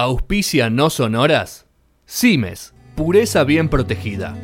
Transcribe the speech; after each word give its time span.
Auspicia 0.00 0.70
no 0.70 0.90
sonoras. 0.90 1.66
Cimes, 2.06 2.72
pureza 2.94 3.42
bien 3.42 3.68
protegida. 3.68 4.36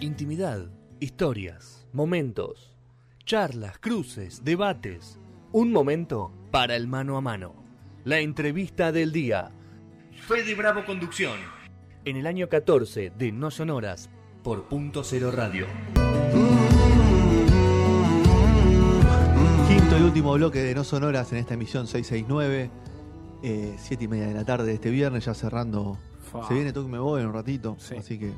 Intimidad, 0.00 0.70
historias, 0.98 1.86
momentos, 1.92 2.74
charlas, 3.26 3.78
cruces, 3.78 4.46
debates. 4.46 5.20
Un 5.52 5.72
momento 5.72 6.32
para 6.50 6.74
el 6.74 6.88
mano 6.88 7.18
a 7.18 7.20
mano. 7.20 7.54
La 8.04 8.20
entrevista 8.20 8.92
del 8.92 9.12
día. 9.12 9.50
Fede 10.26 10.54
Bravo 10.54 10.86
Conducción. 10.86 11.36
En 12.06 12.16
el 12.16 12.26
año 12.26 12.48
14 12.48 13.12
de 13.14 13.30
No 13.30 13.50
Sonoras 13.50 14.08
por 14.42 14.70
Punto 14.70 15.04
Cero 15.04 15.30
Radio. 15.30 15.66
Quinto 19.88 19.98
y 19.98 20.02
último 20.06 20.32
bloque 20.34 20.58
de 20.62 20.74
No 20.74 20.84
Sonoras 20.84 21.32
en 21.32 21.38
esta 21.38 21.54
emisión 21.54 21.86
669. 21.86 22.70
Eh, 23.42 23.74
siete 23.78 24.04
y 24.04 24.08
media 24.08 24.26
de 24.26 24.34
la 24.34 24.44
tarde 24.44 24.66
de 24.66 24.74
este 24.74 24.90
viernes, 24.90 25.24
ya 25.24 25.32
cerrando. 25.34 25.96
Se 26.46 26.52
viene 26.54 26.72
Toque 26.74 26.88
Me 26.88 26.98
Voy 26.98 27.22
en 27.22 27.28
un 27.28 27.32
ratito, 27.32 27.76
Sí. 27.78 27.94
así 27.96 28.18
que 28.18 28.30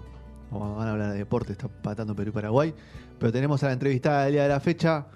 vamos- 0.50 0.76
van 0.76 0.86
a 0.86 0.92
hablar 0.92 1.10
de 1.12 1.18
deporte, 1.18 1.52
está 1.52 1.66
patando 1.68 2.14
Perú 2.14 2.30
y 2.30 2.32
Paraguay. 2.32 2.74
Pero 3.18 3.32
tenemos 3.32 3.62
a 3.64 3.66
la 3.66 3.72
entrevistada 3.72 4.24
del 4.24 4.34
día 4.34 4.42
de 4.44 4.48
la 4.48 4.60
fecha, 4.60 5.06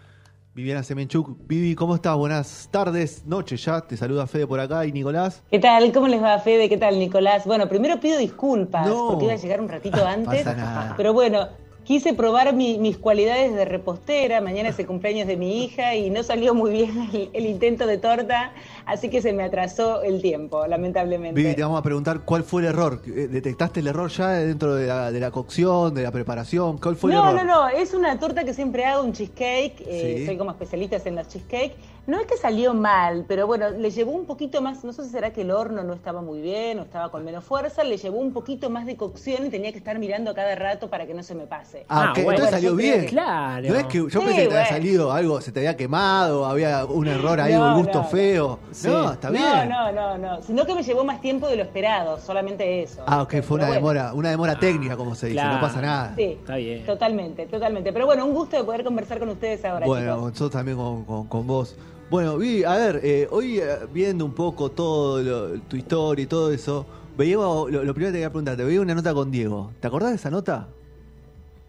Viviana 0.55 0.83
Semenchuk. 0.83 1.37
Vivi, 1.47 1.75
¿cómo 1.77 1.95
estás? 1.95 2.17
Buenas 2.17 2.69
tardes, 2.73 3.25
noches 3.27 3.65
ya. 3.65 3.81
Te 3.83 3.97
saluda 3.97 4.27
Fede 4.27 4.47
por 4.49 4.59
acá 4.59 4.85
y 4.87 4.93
Nicolás. 4.93 5.43
¿Qué 5.51 5.59
tal? 5.61 5.93
¿Cómo 5.93 6.09
les 6.09 6.21
va, 6.23 6.39
Fede? 6.41 6.69
¿Qué 6.69 6.77
tal, 6.79 6.99
Nicolás? 6.99 7.45
Bueno, 7.45 7.69
primero 7.69 8.01
pido 8.01 8.19
disculpas 8.19 8.87
No. 8.89 9.09
porque 9.11 9.25
iba 9.27 9.35
a 9.35 9.37
llegar 9.37 9.61
un 9.61 9.69
ratito 9.69 10.05
antes. 10.07 10.43
Pasa 10.43 10.57
nada. 10.57 10.95
Pero 10.97 11.13
bueno, 11.13 11.49
quise 11.85 12.15
probar 12.15 12.55
mi- 12.55 12.79
mis 12.79 12.97
cualidades 12.99 13.55
de 13.55 13.65
repostera. 13.65 14.41
Mañana 14.41 14.71
es 14.71 14.79
el 14.79 14.87
cumpleaños 14.87 15.27
de 15.27 15.37
mi 15.37 15.65
hija 15.65 15.95
y 15.95 16.11
no 16.11 16.23
salió 16.23 16.55
muy 16.55 16.71
bien 16.73 17.09
el, 17.13 17.31
el 17.33 17.47
intento 17.47 17.87
de 17.87 17.99
torta, 17.99 18.53
así 18.87 19.09
que 19.11 19.21
se 19.23 19.33
me 19.33 19.43
atrasó 19.45 20.03
el 20.03 20.21
tiempo, 20.23 20.67
lamentablemente. 20.67 21.41
Vivi, 21.41 21.55
te 21.55 21.63
vamos 21.63 21.79
a 21.79 21.83
preguntar 21.83 22.21
cuál 22.25 22.43
fue 22.45 22.63
el 22.63 22.69
error. 22.69 23.03
¿Detectaste 23.03 23.81
el 23.81 23.87
error 23.87 24.11
ya 24.11 24.31
dentro 24.31 24.75
de 24.75 24.87
la, 24.87 25.13
de 25.13 25.21
la 25.21 25.31
cocción, 25.31 25.95
de 25.95 26.03
la 26.03 26.11
preparación? 26.11 26.79
¿Cuál 26.79 26.97
fue 26.97 27.11
el 27.11 27.17
No, 27.17 27.31
error? 27.31 27.45
no, 27.45 27.63
no, 27.65 27.69
es 27.69 27.93
una 27.95 28.19
torta 28.19 28.45
que 28.45 28.55
siempre 28.55 28.85
hago, 28.85 29.05
un 29.05 29.13
cheesecake, 29.13 29.83
eh, 29.87 30.15
Sí. 30.21 30.27
soy 30.27 30.37
como 30.39 30.51
especialista 30.51 30.97
en 31.05 31.17
los 31.17 31.29
cheesecake. 31.29 31.75
No 32.07 32.21
es 32.21 32.27
que 32.27 32.37
salió 32.37 32.75
mal, 32.75 33.25
pero 33.27 33.47
bueno, 33.47 33.71
le 33.71 33.91
llevó 33.91 34.13
un 34.13 34.27
poquito 34.27 34.61
más, 34.61 34.85
no 34.85 34.93
sé 34.93 35.05
si 35.05 35.09
será 35.11 35.33
que 35.33 35.41
el 35.41 35.51
horno 35.51 35.83
no 35.85 35.95
estaba 35.95 36.21
muy 36.21 36.43
bien 36.43 36.79
o 36.79 36.83
estaba 36.83 37.11
con 37.11 37.25
menos 37.25 37.43
fuerza, 37.45 37.83
le 37.83 37.97
llevó 37.97 38.19
un 38.19 38.35
poquito 38.35 38.69
más 38.69 38.85
de 38.85 38.95
cocción 38.99 39.47
y 39.47 39.49
tenía 39.49 39.73
que 39.73 39.79
estar 39.79 39.99
mirando 39.99 40.31
a 40.31 40.35
cada 40.35 40.55
rato 40.55 40.91
para 40.91 41.07
que 41.07 41.15
no 41.15 41.23
se 41.23 41.35
me 41.35 41.47
pase. 41.47 41.87
Ah, 41.89 42.09
Ah, 42.09 42.13
bueno. 42.13 42.31
entonces 42.33 42.51
salió 42.51 42.77
bien. 42.77 43.01
que- 43.03 43.07
Claro. 43.07 43.69
No 43.71 43.75
es 43.77 43.87
que 43.87 43.97
yo 43.99 44.09
Sí, 44.11 44.19
pensé 44.19 44.43
que 44.43 44.49
te 44.49 44.55
había 44.55 44.67
salido 44.69 45.13
algo, 45.13 45.41
se 45.41 45.51
te 45.51 45.61
había 45.61 45.77
quemado, 45.79 46.45
había 46.45 46.85
un 46.85 47.07
error 47.09 47.41
ahí, 47.41 47.55
No, 47.55 47.69
un 47.75 47.83
gusto 47.85 48.03
no, 48.03 48.05
feo. 48.09 48.59
Sí. 48.71 48.89
No, 48.89 49.13
está 49.13 49.31
bien. 49.31 49.43
No, 49.71 49.91
no, 49.91 49.93
no, 49.93 50.19
no, 50.19 50.43
sino 50.43 50.67
que 50.67 50.75
me 50.75 50.83
llevó 50.83 51.05
más 51.05 51.23
tiempo 51.23 51.49
de 51.49 51.57
lo 51.57 51.63
esperado, 51.63 52.19
solamente 52.21 52.83
eso. 52.83 53.03
Ah, 53.07 53.23
ok, 53.23 53.37
fue 53.41 53.55
una 53.57 53.67
bueno. 53.69 53.75
demora, 53.81 54.13
una 54.13 54.29
demora 54.29 54.59
técnica, 54.59 54.95
como 54.99 55.15
se 55.15 55.29
dice, 55.29 55.37
claro. 55.41 55.55
no 55.55 55.61
pasa 55.63 55.81
nada. 55.81 56.13
Sí, 56.17 56.37
Está 56.39 56.57
bien. 56.57 56.85
totalmente, 56.85 57.47
totalmente. 57.47 57.95
Pero 57.95 58.05
bueno, 58.05 58.27
un 58.27 58.35
gusto 58.35 58.59
de 58.59 58.65
poder 58.65 58.85
conversar 58.85 59.19
con 59.19 59.31
ustedes 59.31 59.65
ahora, 59.65 59.87
bueno, 59.87 60.05
chicos. 60.17 60.23
nosotros 60.33 60.51
también 60.51 60.77
con, 60.77 61.05
con- 61.07 61.27
con 61.29 61.47
vos. 61.47 61.75
Bueno, 62.11 62.37
Vi, 62.39 62.65
a 62.65 62.75
ver, 62.77 63.01
eh, 63.03 63.29
hoy 63.31 63.59
eh, 63.59 63.79
viendo 63.93 64.25
un 64.25 64.33
poco 64.35 64.71
todo 64.71 65.23
lo- 65.23 65.61
tu 65.63 65.77
historia 65.77 66.23
y 66.23 66.27
todo 66.27 66.53
eso, 66.53 66.87
veíamos, 67.17 67.71
lo, 67.71 67.83
lo 67.83 67.95
primero 67.95 68.11
que 68.11 68.13
te 68.13 68.19
quería 68.19 68.31
preguntar, 68.31 68.57
te 68.57 68.65
veía 68.65 68.81
una 68.81 68.95
nota 68.95 69.13
con 69.15 69.31
Diego. 69.31 69.73
¿Te 69.81 69.87
acordás 69.89 70.11
de 70.11 70.17
esa 70.17 70.31
nota? 70.31 70.69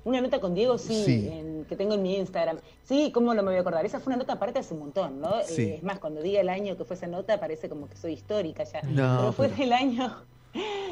Una 0.03 0.21
nota 0.21 0.39
con 0.39 0.53
Diego, 0.53 0.77
sí, 0.77 1.03
Sí. 1.03 1.27
en- 1.31 1.65
que 1.65 1.75
tengo 1.75 1.95
en 1.95 2.03
mi 2.03 2.17
Instagram. 2.17 2.57
Sí, 2.83 3.11
¿cómo 3.11 3.33
no 3.33 3.41
me 3.41 3.49
voy 3.49 3.57
a 3.57 3.61
acordar? 3.61 3.83
Esa 3.85 3.99
fue 3.99 4.11
una 4.13 4.17
nota 4.17 4.33
aparte 4.33 4.59
hace 4.59 4.73
un 4.75 4.81
montón, 4.81 5.19
¿no? 5.19 5.31
Sí. 5.47 5.63
Eh, 5.63 5.75
es 5.77 5.83
más, 5.83 5.97
cuando 5.97 6.21
diga 6.21 6.41
el 6.41 6.49
año 6.49 6.77
que 6.77 6.83
fue 6.83 6.95
esa 6.95 7.07
nota, 7.07 7.39
parece 7.39 7.69
como 7.69 7.87
que 7.89 7.95
soy 7.95 8.13
histórica 8.13 8.63
ya. 8.65 8.81
No, 8.83 9.17
pero 9.17 9.31
fue 9.33 9.47
pero- 9.47 9.59
del 9.61 9.73
año 9.73 10.15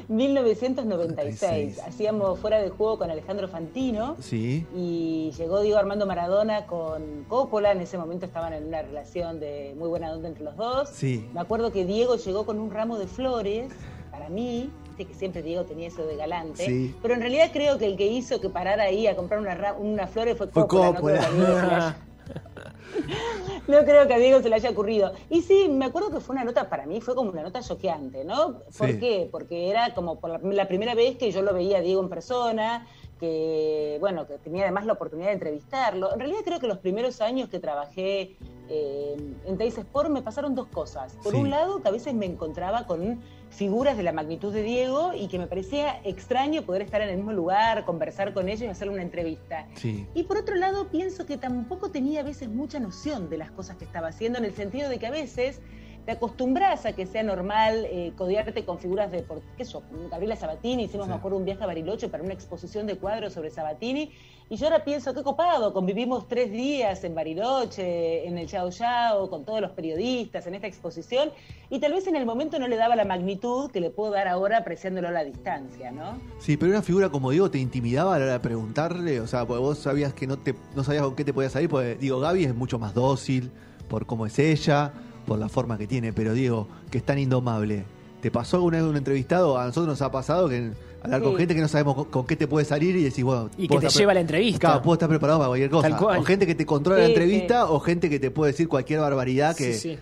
1996. 0.07 0.87
96. 0.87 1.79
Hacíamos 1.87 2.39
fuera 2.39 2.61
de 2.61 2.69
juego 2.69 2.97
con 2.97 3.09
Alejandro 3.09 3.47
Fantino. 3.47 4.15
Sí. 4.19 4.65
Y 4.75 5.31
llegó 5.37 5.61
Diego 5.61 5.77
Armando 5.79 6.05
Maradona 6.05 6.65
con 6.65 7.25
Coppola, 7.27 7.71
en 7.71 7.81
ese 7.81 7.97
momento 7.97 8.25
estaban 8.25 8.53
en 8.53 8.67
una 8.67 8.81
relación 8.81 9.39
de 9.39 9.75
muy 9.77 9.89
buena 9.89 10.11
onda 10.11 10.27
entre 10.27 10.43
los 10.43 10.55
dos. 10.57 10.89
Sí. 10.89 11.29
Me 11.33 11.39
acuerdo 11.39 11.71
que 11.71 11.85
Diego 11.85 12.15
llegó 12.17 12.45
con 12.45 12.59
un 12.59 12.71
ramo 12.71 12.97
de 12.99 13.07
flores 13.07 13.71
para 14.11 14.29
mí, 14.29 14.69
que 14.97 15.05
siempre 15.13 15.41
Diego 15.41 15.63
tenía 15.63 15.87
eso 15.87 16.05
de 16.05 16.15
galante, 16.15 16.65
Sí. 16.65 16.95
pero 17.01 17.15
en 17.15 17.21
realidad 17.21 17.49
creo 17.51 17.77
que 17.79 17.85
el 17.87 17.97
que 17.97 18.05
hizo 18.07 18.39
que 18.39 18.49
parara 18.49 18.83
ahí 18.83 19.07
a 19.07 19.15
comprar 19.15 19.39
una 19.39 19.73
unas 19.79 20.09
flores 20.11 20.37
fue 20.37 20.47
Fue 20.47 20.67
Coppola, 20.67 20.93
Coppola. 20.93 21.29
No, 21.31 21.95
no 23.67 23.83
creo 23.85 24.07
que 24.07 24.13
a 24.13 24.17
Diego 24.19 24.41
se 24.41 24.49
le 24.49 24.55
haya 24.55 24.69
ocurrido. 24.69 25.13
Y 25.29 25.41
sí, 25.41 25.69
me 25.69 25.85
acuerdo 25.85 26.11
que 26.11 26.19
fue 26.19 26.35
una 26.35 26.43
nota, 26.43 26.69
para 26.69 26.85
mí 26.85 26.99
fue 27.01 27.15
como 27.15 27.31
una 27.31 27.43
nota 27.43 27.61
choqueante, 27.61 28.23
¿no? 28.25 28.59
¿Por 28.77 28.91
Sí. 28.91 28.99
qué? 28.99 29.29
Porque 29.31 29.69
era 29.69 29.93
como 29.93 30.19
por 30.19 30.29
la, 30.29 30.39
la 30.41 30.67
primera 30.67 30.95
vez 30.95 31.17
que 31.17 31.31
yo 31.31 31.41
lo 31.41 31.53
veía 31.53 31.77
a 31.77 31.81
Diego 31.81 32.01
en 32.01 32.09
persona, 32.09 32.87
que, 33.27 33.97
bueno, 34.01 34.27
que 34.27 34.37
tenía 34.37 34.63
además 34.63 34.85
la 34.85 34.93
oportunidad 34.93 35.27
de 35.27 35.33
entrevistarlo. 35.35 36.11
En 36.11 36.19
realidad 36.19 36.41
creo 36.43 36.59
que 36.59 36.67
los 36.67 36.79
primeros 36.79 37.21
años 37.21 37.47
que 37.47 37.57
trabajé 37.57 38.35
eh, 38.69 39.15
en 39.45 39.57
Teis 39.57 39.77
Sport 39.77 40.09
me 40.09 40.21
pasaron 40.21 40.55
dos 40.55 40.67
cosas. 40.67 41.15
Por 41.23 41.31
Sí. 41.33 41.39
un 41.39 41.49
lado, 41.49 41.81
que 41.81 41.87
a 41.87 41.91
veces 41.91 42.13
me 42.13 42.25
encontraba 42.25 42.85
con 42.85 43.21
figuras 43.49 43.95
de 43.95 44.03
la 44.03 44.11
magnitud 44.11 44.51
de 44.53 44.61
Diego 44.63 45.11
y 45.13 45.27
que 45.29 45.39
me 45.39 45.47
parecía 45.47 46.01
extraño 46.03 46.63
poder 46.63 46.81
estar 46.81 47.01
en 47.01 47.09
el 47.09 47.15
mismo 47.17 47.31
lugar, 47.31 47.85
conversar 47.85 48.33
con 48.33 48.49
ellos 48.49 48.63
y 48.63 48.67
hacerle 48.67 48.93
una 48.93 49.03
entrevista. 49.03 49.67
Sí. 49.75 50.05
Y 50.13 50.23
por 50.23 50.37
otro 50.37 50.55
lado, 50.55 50.89
pienso 50.89 51.25
que 51.25 51.37
tampoco 51.37 51.91
tenía 51.91 52.21
a 52.21 52.23
veces 52.23 52.49
mucha 52.49 52.79
noción 52.81 53.29
de 53.29 53.37
las 53.37 53.51
cosas 53.51 53.77
que 53.77 53.85
estaba 53.85 54.07
haciendo, 54.09 54.37
en 54.39 54.43
el 54.45 54.53
sentido 54.53 54.89
de 54.89 54.99
que 54.99 55.07
a 55.07 55.11
veces 55.11 55.61
te 56.05 56.11
acostumbras 56.11 56.85
a 56.85 56.93
que 56.93 57.05
sea 57.05 57.23
normal 57.23 57.85
eh, 57.89 58.11
codearte 58.17 58.65
con 58.65 58.77
figuras 58.79 59.11
de, 59.11 59.23
por, 59.23 59.41
qué 59.57 59.63
sé 59.65 59.73
yo, 59.73 59.81
Gabriela 60.11 60.35
Sabatini, 60.35 60.83
hicimos, 60.83 61.05
Sí. 61.05 61.09
me 61.11 61.15
acuerdo, 61.15 61.37
un 61.37 61.45
viaje 61.45 61.63
a 61.63 61.67
Bariloche 61.67 62.09
para 62.09 62.23
una 62.23 62.33
exposición 62.33 62.85
de 62.87 62.97
cuadros 62.97 63.33
sobre 63.33 63.49
Sabatini, 63.49 64.11
y 64.49 64.57
yo 64.57 64.65
ahora 64.67 64.83
pienso, 64.83 65.13
qué 65.13 65.23
copado, 65.23 65.73
convivimos 65.73 66.27
tres 66.27 66.51
días 66.51 67.03
en 67.05 67.15
Bariloche, 67.15 68.27
en 68.27 68.37
el 68.37 68.47
Yao 68.47 68.69
Yao, 68.69 69.29
con 69.29 69.45
todos 69.45 69.61
los 69.61 69.71
periodistas, 69.71 70.45
en 70.45 70.55
esta 70.55 70.67
exposición, 70.67 71.31
y 71.69 71.79
tal 71.79 71.93
vez 71.93 72.05
en 72.07 72.15
el 72.17 72.25
momento 72.25 72.59
no 72.59 72.67
le 72.67 72.75
daba 72.75 72.95
la 72.95 73.05
magnitud 73.05 73.71
que 73.71 73.79
le 73.79 73.89
puedo 73.89 74.11
dar 74.11 74.27
ahora 74.27 74.57
apreciándolo 74.57 75.07
a 75.07 75.11
la 75.11 75.23
distancia, 75.23 75.91
¿no? 75.91 76.17
Sí, 76.39 76.57
pero 76.57 76.71
una 76.71 76.81
figura 76.81 77.09
como 77.09 77.31
Diego 77.31 77.49
te 77.49 77.59
intimidaba 77.59 78.15
a 78.15 78.19
la 78.19 78.25
hora 78.25 78.33
de 78.33 78.39
preguntarle, 78.41 79.21
o 79.21 79.27
sea, 79.27 79.45
porque 79.45 79.61
vos 79.61 79.77
sabías 79.79 80.13
que 80.13 80.27
no 80.27 80.37
te 80.37 80.53
no 80.75 80.83
sabías 80.83 81.03
con 81.03 81.15
qué 81.15 81.23
te 81.23 81.33
podía 81.33 81.49
salir, 81.49 81.69
porque 81.69 81.95
digo, 81.95 82.19
Gaby 82.19 82.43
es 82.43 82.53
mucho 82.55 82.77
más 82.77 82.93
dócil 82.93 83.49
por 83.87 84.05
cómo 84.05 84.25
es 84.25 84.37
ella, 84.39 84.91
por 85.25 85.39
la 85.39 85.49
forma 85.49 85.77
que 85.77 85.87
tiene, 85.87 86.13
pero 86.13 86.33
Diego, 86.33 86.67
que 86.91 86.97
es 86.97 87.03
tan 87.03 87.17
indomable. 87.19 87.85
¿Te 88.21 88.31
pasó 88.31 88.57
alguna 88.57 88.77
vez 88.77 88.85
un 88.87 88.95
entrevistado? 88.95 89.57
A 89.57 89.65
nosotros 89.65 89.87
nos 89.87 90.01
ha 90.01 90.09
pasado 90.11 90.47
que 90.47 90.71
hablar 91.03 91.21
con 91.21 91.35
gente 91.35 91.53
que 91.55 91.59
no 91.61 91.67
sabemos 91.67 91.95
con, 91.95 92.05
con 92.05 92.25
qué 92.25 92.35
te 92.37 92.47
puede 92.47 92.65
salir 92.65 92.95
y 92.95 93.03
decís, 93.03 93.23
bueno, 93.23 93.49
Y 93.57 93.67
que 93.67 93.77
te 93.79 93.89
lleva 93.89 94.11
a 94.11 94.15
la 94.15 94.21
entrevista. 94.21 94.59
Claro, 94.59 94.81
puedo 94.81 94.93
estar 94.93 95.09
preparado 95.09 95.39
para 95.39 95.49
cualquier 95.49 95.69
cosa. 95.69 95.89
Tal 95.89 95.97
cual. 95.99 96.19
O 96.19 96.23
gente 96.23 96.47
que 96.47 96.55
te 96.55 96.65
controla 96.65 96.99
la 97.01 97.05
Sí, 97.07 97.11
entrevista 97.11 97.69
o 97.69 97.79
gente 97.81 98.09
que 98.09 98.19
te 98.19 98.31
puede 98.31 98.53
decir 98.53 98.69
cualquier 98.69 99.01
barbaridad 99.01 99.55
que, 99.57 99.73
Sí, 99.73 99.95
sí. 99.95 99.99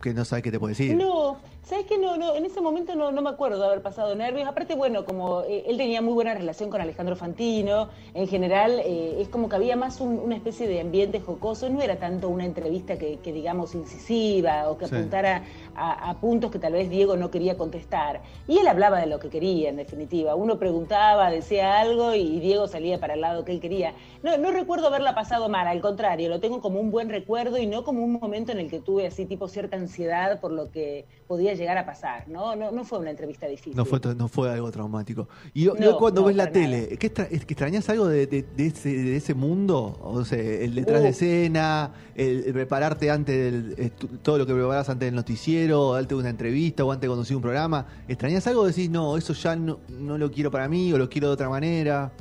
que 0.00 0.14
no 0.14 0.24
sabe 0.24 0.40
qué 0.40 0.50
te 0.50 0.58
puede 0.58 0.72
decir. 0.72 0.96
No, 0.96 1.36
¿sabes 1.64 1.86
qué? 1.86 1.96
No, 1.96 2.16
no, 2.16 2.34
en 2.34 2.44
ese 2.44 2.60
momento 2.60 2.94
no, 2.96 3.12
no 3.12 3.22
me 3.22 3.30
acuerdo 3.30 3.58
de 3.60 3.66
haber 3.66 3.82
pasado 3.82 4.14
nervios. 4.16 4.48
Aparte, 4.48 4.74
bueno, 4.74 5.04
como 5.04 5.42
eh, 5.42 5.64
él 5.68 5.76
tenía 5.76 6.02
muy 6.02 6.12
buena 6.12 6.34
relación 6.34 6.70
con 6.70 6.80
Alejandro 6.80 7.14
Fantino, 7.16 7.88
en 8.14 8.26
general 8.26 8.80
eh, 8.84 9.20
es 9.20 9.28
como 9.28 9.48
que 9.48 9.56
había 9.56 9.76
más 9.76 10.00
un- 10.00 10.18
una 10.18 10.34
especie 10.34 10.66
de 10.66 10.80
ambiente 10.80 11.20
jocoso, 11.20 11.68
no 11.70 11.80
era 11.80 11.98
tanto 12.00 12.28
una 12.30 12.44
entrevista 12.44 12.98
que, 12.98 13.20
que, 13.20 13.32
digamos, 13.32 13.74
incisiva 13.76 14.68
o 14.70 14.76
que 14.76 14.88
Sí. 14.88 14.94
apuntara 14.96 15.44
a, 15.74 16.10
a 16.10 16.20
puntos 16.20 16.50
que 16.50 16.58
tal 16.58 16.72
vez 16.72 16.90
Diego 16.90 17.16
no 17.16 17.30
quería 17.30 17.56
contestar. 17.56 18.22
Y 18.48 18.58
él 18.58 18.66
hablaba 18.66 18.98
de 19.00 19.06
lo 19.06 19.20
que 19.20 19.30
quería, 19.30 19.70
en 19.70 19.76
definitiva. 19.76 20.34
Uno 20.34 20.58
preguntaba, 20.58 21.30
decía 21.30 21.78
algo 21.80 22.14
y 22.14 22.40
Diego 22.40 22.66
salía 22.66 22.98
para 22.98 23.14
el 23.14 23.20
lado 23.20 23.44
que 23.44 23.52
él 23.52 23.60
quería. 23.60 23.94
No, 24.22 24.36
no 24.36 24.50
recuerdo 24.50 24.88
haberla 24.88 25.14
pasado 25.14 25.48
mal, 25.48 25.66
al 25.68 25.80
contrario, 25.80 26.28
lo 26.28 26.40
tengo 26.40 26.60
como 26.60 26.80
un 26.80 26.90
buen 26.90 27.08
recuerdo 27.08 27.58
y 27.58 27.66
no 27.66 27.84
como 27.84 28.02
un 28.04 28.12
momento 28.14 28.50
en 28.52 28.58
el 28.58 28.68
que 28.70 28.80
tuve 28.80 29.06
así 29.06 29.26
tipo 29.26 29.48
cierta 29.48 29.76
ansiedad 29.76 30.40
por 30.40 30.52
lo 30.52 30.70
que 30.70 31.06
podía 31.26 31.51
llegar 31.56 31.78
a 31.78 31.86
pasar, 31.86 32.28
¿no? 32.28 32.56
No, 32.56 32.70
no 32.70 32.84
fue 32.84 32.98
una 32.98 33.10
entrevista 33.10 33.46
difícil. 33.46 33.76
No 33.76 33.84
fue, 33.84 34.00
no 34.16 34.28
fue 34.28 34.50
algo 34.50 34.70
traumático. 34.70 35.28
Y, 35.54 35.64
y 35.64 35.66
No, 35.66 35.72
hoy 35.90 35.94
cuando 35.98 36.20
no, 36.22 36.26
ves 36.28 36.36
la 36.36 36.50
tele, 36.50 36.96
¿qué 36.98 37.06
extra- 37.08 37.28
es 37.30 37.44
que 37.44 37.54
extrañas 37.54 37.88
algo 37.88 38.06
de, 38.08 38.26
de- 38.26 38.42
de 38.42 38.66
ese, 38.66 38.88
de 38.90 39.16
ese 39.16 39.34
mundo? 39.34 39.98
O 40.02 40.24
sea, 40.24 40.38
el 40.38 40.74
detrás 40.74 41.02
de 41.02 41.08
Uh. 41.08 41.10
escena, 41.10 41.90
el, 42.14 42.44
el 42.46 42.52
prepararte 42.52 43.10
antes 43.10 43.52
del, 43.76 43.92
todo 44.22 44.38
lo 44.38 44.46
que 44.46 44.54
preparas 44.54 44.88
antes 44.88 45.06
del 45.06 45.14
noticiero, 45.14 45.94
antes 45.94 46.08
de 46.10 46.14
una 46.16 46.30
entrevista 46.30 46.84
o 46.84 46.92
antes 46.92 47.02
de 47.02 47.08
conducir 47.08 47.36
un 47.36 47.42
programa. 47.42 47.86
¿Extrañas 48.08 48.46
algo? 48.46 48.66
Decís, 48.66 48.90
no, 48.90 49.16
eso 49.16 49.32
ya 49.32 49.56
no, 49.56 49.80
no 49.88 50.18
lo 50.18 50.30
quiero 50.30 50.50
para 50.50 50.68
mí 50.68 50.92
o 50.92 50.98
lo 50.98 51.08
quiero 51.08 51.28
de 51.28 51.34
otra 51.34 51.48
manera. 51.48 52.12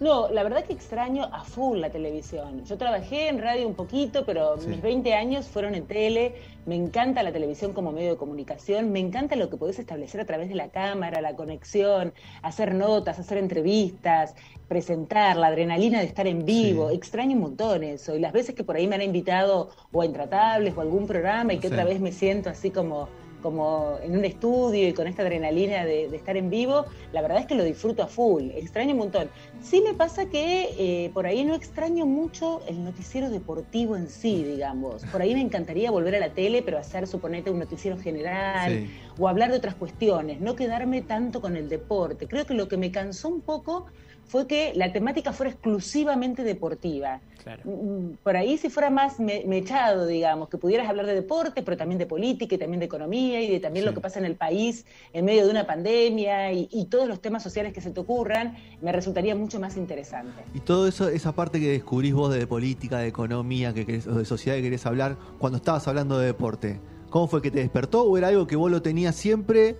No, 0.00 0.30
la 0.30 0.42
verdad 0.42 0.64
que 0.64 0.72
extraño 0.72 1.24
a 1.24 1.44
full 1.44 1.78
la 1.78 1.90
televisión. 1.90 2.64
Yo 2.64 2.78
trabajé 2.78 3.28
en 3.28 3.38
radio 3.38 3.68
un 3.68 3.74
poquito, 3.74 4.24
pero 4.24 4.56
mis 4.66 4.80
20 4.80 5.12
años 5.12 5.46
fueron 5.46 5.74
en 5.74 5.86
tele. 5.86 6.36
Me 6.64 6.74
encanta 6.74 7.22
la 7.22 7.32
televisión 7.32 7.74
como 7.74 7.92
medio 7.92 8.12
de 8.12 8.16
comunicación. 8.16 8.92
Me 8.92 8.98
encanta 8.98 9.36
lo 9.36 9.50
que 9.50 9.58
podés 9.58 9.78
establecer 9.78 10.22
a 10.22 10.24
través 10.24 10.48
de 10.48 10.54
la 10.54 10.70
cámara, 10.70 11.20
la 11.20 11.36
conexión, 11.36 12.14
hacer 12.40 12.74
notas, 12.74 13.18
hacer 13.18 13.36
entrevistas, 13.36 14.34
presentar, 14.68 15.36
la 15.36 15.48
adrenalina 15.48 15.98
de 16.00 16.06
estar 16.06 16.26
en 16.26 16.46
vivo. 16.46 16.88
Extraño 16.88 17.34
un 17.34 17.42
montón 17.42 17.84
eso. 17.84 18.16
Y 18.16 18.20
las 18.20 18.32
veces 18.32 18.54
que 18.54 18.64
por 18.64 18.76
ahí 18.76 18.86
me 18.86 18.94
han 18.94 19.02
invitado 19.02 19.68
o 19.92 20.00
a 20.00 20.06
Intratables 20.06 20.74
o 20.78 20.80
a 20.80 20.82
algún 20.82 21.06
programa 21.06 21.52
y 21.52 21.58
que 21.58 21.66
otra 21.66 21.84
vez 21.84 22.00
me 22.00 22.12
siento 22.12 22.48
así 22.48 22.70
como 22.70 23.10
como 23.42 23.98
en 24.02 24.16
un 24.16 24.24
estudio 24.24 24.88
y 24.88 24.92
con 24.92 25.06
esta 25.06 25.22
adrenalina 25.22 25.84
de, 25.84 26.04
estar 26.14 26.36
en 26.36 26.50
vivo, 26.50 26.86
la 27.12 27.22
verdad 27.22 27.38
es 27.38 27.46
que 27.46 27.54
lo 27.54 27.64
disfruto 27.64 28.02
a 28.02 28.06
full, 28.06 28.50
extraño 28.50 28.92
un 28.92 28.98
montón. 28.98 29.30
Sí 29.62 29.82
me 29.82 29.94
pasa 29.94 30.26
que 30.26 30.70
eh, 30.78 31.10
por 31.12 31.26
ahí 31.26 31.44
no 31.44 31.54
extraño 31.54 32.06
mucho 32.06 32.62
el 32.68 32.84
noticiero 32.84 33.30
deportivo 33.30 33.96
en 33.96 34.08
sí, 34.08 34.44
digamos. 34.44 35.04
Por 35.06 35.22
ahí 35.22 35.34
me 35.34 35.40
encantaría 35.40 35.90
volver 35.90 36.16
a 36.16 36.20
la 36.20 36.30
tele, 36.30 36.62
pero 36.62 36.78
hacer, 36.78 37.06
suponete, 37.06 37.50
un 37.50 37.58
noticiero 37.58 37.98
general 37.98 38.88
o 39.18 39.28
hablar 39.28 39.50
de 39.50 39.56
otras 39.56 39.74
cuestiones, 39.74 40.40
no 40.40 40.56
quedarme 40.56 41.02
tanto 41.02 41.40
con 41.40 41.56
el 41.56 41.68
deporte. 41.68 42.26
Creo 42.26 42.46
que 42.46 42.54
lo 42.54 42.68
que 42.68 42.76
me 42.76 42.90
cansó 42.90 43.28
un 43.28 43.40
poco 43.40 43.86
fue 44.30 44.46
que 44.46 44.72
la 44.76 44.92
temática 44.92 45.32
fuera 45.32 45.50
exclusivamente 45.50 46.44
deportiva. 46.44 47.20
Mm, 47.64 47.70
mm, 47.70 48.18
por 48.22 48.36
ahí 48.36 48.58
si 48.58 48.70
fuera 48.70 48.88
más 48.88 49.18
mechado, 49.18 50.06
digamos, 50.06 50.48
que 50.48 50.56
pudieras 50.56 50.88
hablar 50.88 51.06
de 51.06 51.14
deporte, 51.14 51.62
pero 51.64 51.76
también 51.76 51.98
de 51.98 52.06
política 52.06 52.54
y 52.54 52.58
también 52.58 52.78
de 52.78 52.86
economía 52.86 53.40
y 53.40 53.50
de 53.50 53.58
también 53.58 53.84
lo 53.84 53.92
que 53.92 54.00
pasa 54.00 54.20
en 54.20 54.24
el 54.24 54.36
país 54.36 54.86
en 55.12 55.24
medio 55.24 55.46
de 55.46 55.50
una 55.50 55.66
pandemia 55.66 56.52
y, 56.52 56.86
todos 56.90 57.08
los 57.08 57.20
temas 57.20 57.42
sociales 57.42 57.72
que 57.72 57.80
se 57.80 57.90
te 57.90 58.00
ocurran, 58.00 58.56
me 58.80 58.92
resultaría 58.92 59.34
mucho 59.34 59.58
más 59.58 59.76
interesante. 59.76 60.42
Y 60.54 60.60
todo 60.60 60.86
eso, 60.86 61.08
esa 61.08 61.32
parte 61.32 61.58
que 61.58 61.68
descubrís 61.68 62.14
vos 62.14 62.32
de 62.32 62.46
política, 62.46 62.98
de 62.98 63.08
economía, 63.08 63.72
que 63.74 64.00
o 64.08 64.14
de 64.14 64.24
sociedad 64.24 64.56
que 64.56 64.62
querés 64.62 64.86
hablar, 64.86 65.16
cuando 65.38 65.58
estabas 65.58 65.86
hablando 65.88 66.18
de 66.18 66.26
deporte, 66.26 66.80
¿cómo 67.10 67.28
fue 67.28 67.42
que 67.42 67.50
te 67.50 67.58
despertó 67.58 68.04
o 68.04 68.16
era 68.16 68.28
algo 68.28 68.46
que 68.46 68.56
vos 68.56 68.70
lo 68.70 68.82
tenías 68.82 69.14
siempre 69.14 69.76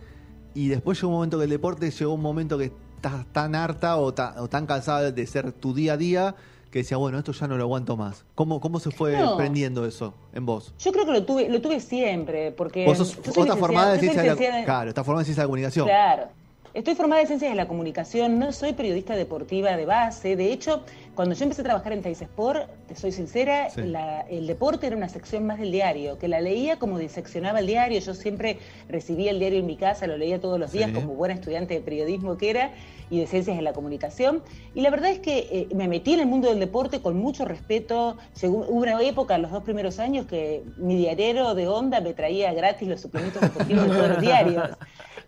y 0.55 0.69
después 0.69 0.99
llegó 0.99 1.09
un 1.09 1.15
momento 1.15 1.39
que 1.39 1.45
el 1.45 1.51
deporte 1.51 1.91
llegó 1.91 2.15
un 2.15 2.23
momento 2.23 2.59
que 2.59 2.73
estás 2.97 3.25
tan 3.33 3.55
harta 3.55 3.97
o, 3.97 4.13
tan 4.13 4.67
cansada 4.67 5.11
de 5.11 5.27
ser 5.27 5.53
tu 5.53 5.73
día 5.73 5.95
a 5.95 5.97
día 5.97 6.35
que 6.71 6.81
decía, 6.81 6.97
bueno, 6.99 7.19
esto 7.19 7.33
ya 7.33 7.49
no 7.49 7.57
lo 7.57 7.65
aguanto 7.65 7.97
más. 7.97 8.25
¿Cómo, 8.35 8.61
cómo 8.61 8.79
se 8.79 8.91
fue 8.91 9.17
prendiendo 9.37 9.87
eso 9.87 10.15
en 10.33 10.47
vos? 10.47 10.73
Yo 10.79 10.93
creo 10.93 11.05
que 11.05 11.13
lo 11.13 11.25
tuve, 11.25 11.49
lo 11.49 11.61
tuve 11.61 11.81
siempre, 11.81 12.53
porque... 12.53 12.85
Vos, 12.85 12.99
sos, 12.99 13.19
estás 13.19 13.59
formada 13.59 13.95
en 13.95 14.01
ciencia 14.01 14.23
de 14.23 14.29
la, 14.29 14.65
Claro, 14.65 14.91
estás 14.91 15.05
formada 15.05 15.23
en 15.23 15.27
ciencia 15.27 15.43
de 15.43 15.47
la 15.47 15.49
comunicación. 15.49 15.87
Claro. 15.87 16.29
Estoy 16.73 16.95
formada 16.95 17.23
en 17.23 17.27
ciencias 17.27 17.51
de 17.51 17.57
la 17.57 17.67
comunicación, 17.67 18.39
no 18.39 18.53
soy 18.53 18.75
periodista 18.75 19.17
deportiva 19.17 19.77
de 19.77 19.87
base. 19.87 20.37
De 20.37 20.53
hecho, 20.53 20.85
cuando 21.15 21.35
yo 21.35 21.45
empecé 21.45 21.63
a 21.63 21.65
trabajar 21.65 21.93
en 21.93 22.03
Tais 22.03 22.23
Sport, 22.23 22.69
te 22.87 22.95
soy 22.95 23.13
sincera, 23.13 23.67
el 23.67 24.47
deporte 24.47 24.87
era 24.87 24.97
una 24.97 25.09
sección 25.09 25.47
más 25.47 25.59
del 25.59 25.73
diario, 25.73 26.19
que 26.19 26.29
la 26.29 26.41
leía 26.41 26.79
como 26.79 26.99
diseccionaba 26.99 27.61
el 27.61 27.67
diario. 27.67 28.01
Yo 28.01 28.15
siempre 28.15 28.59
recibía 28.89 29.31
el 29.31 29.39
diario 29.39 29.59
en 29.59 29.67
mi 29.67 29.77
casa, 29.77 30.07
lo 30.07 30.17
leía 30.17 30.41
todos 30.41 30.59
los 30.59 30.73
días 30.73 30.91
como 30.93 31.15
buena 31.15 31.35
estudiante 31.35 31.75
de 31.75 31.81
periodismo 31.81 32.37
que 32.37 32.51
era 32.51 32.73
y 33.11 33.19
de 33.19 33.27
ciencias 33.27 33.57
de 33.57 33.63
la 33.63 33.73
comunicación. 33.73 34.43
Y 34.75 34.81
la 34.83 34.91
verdad 34.91 35.11
es 35.11 35.19
que 35.19 35.49
eh, 35.51 35.69
me 35.75 35.89
metí 35.89 36.15
en 36.15 36.21
el 36.21 36.27
mundo 36.27 36.49
del 36.49 36.61
deporte 36.61 37.01
con 37.03 37.17
mucho 37.17 37.45
respeto. 37.45 38.17
hubo 38.43 38.67
una 38.69 39.01
época, 39.03 39.37
los 39.39 39.51
dos 39.51 39.65
primeros 39.65 39.99
años, 39.99 40.27
que 40.27 40.63
mi 40.77 40.97
diario 40.97 41.55
de 41.55 41.69
onda 41.69 42.01
me 42.01 42.15
traía 42.15 42.53
gratis 42.53 42.89
los 42.89 43.01
suplementos 43.01 43.43
deportivos 43.43 43.89
de 43.89 43.95
todos 43.95 44.09
los 44.09 44.21
diarios. 44.21 44.71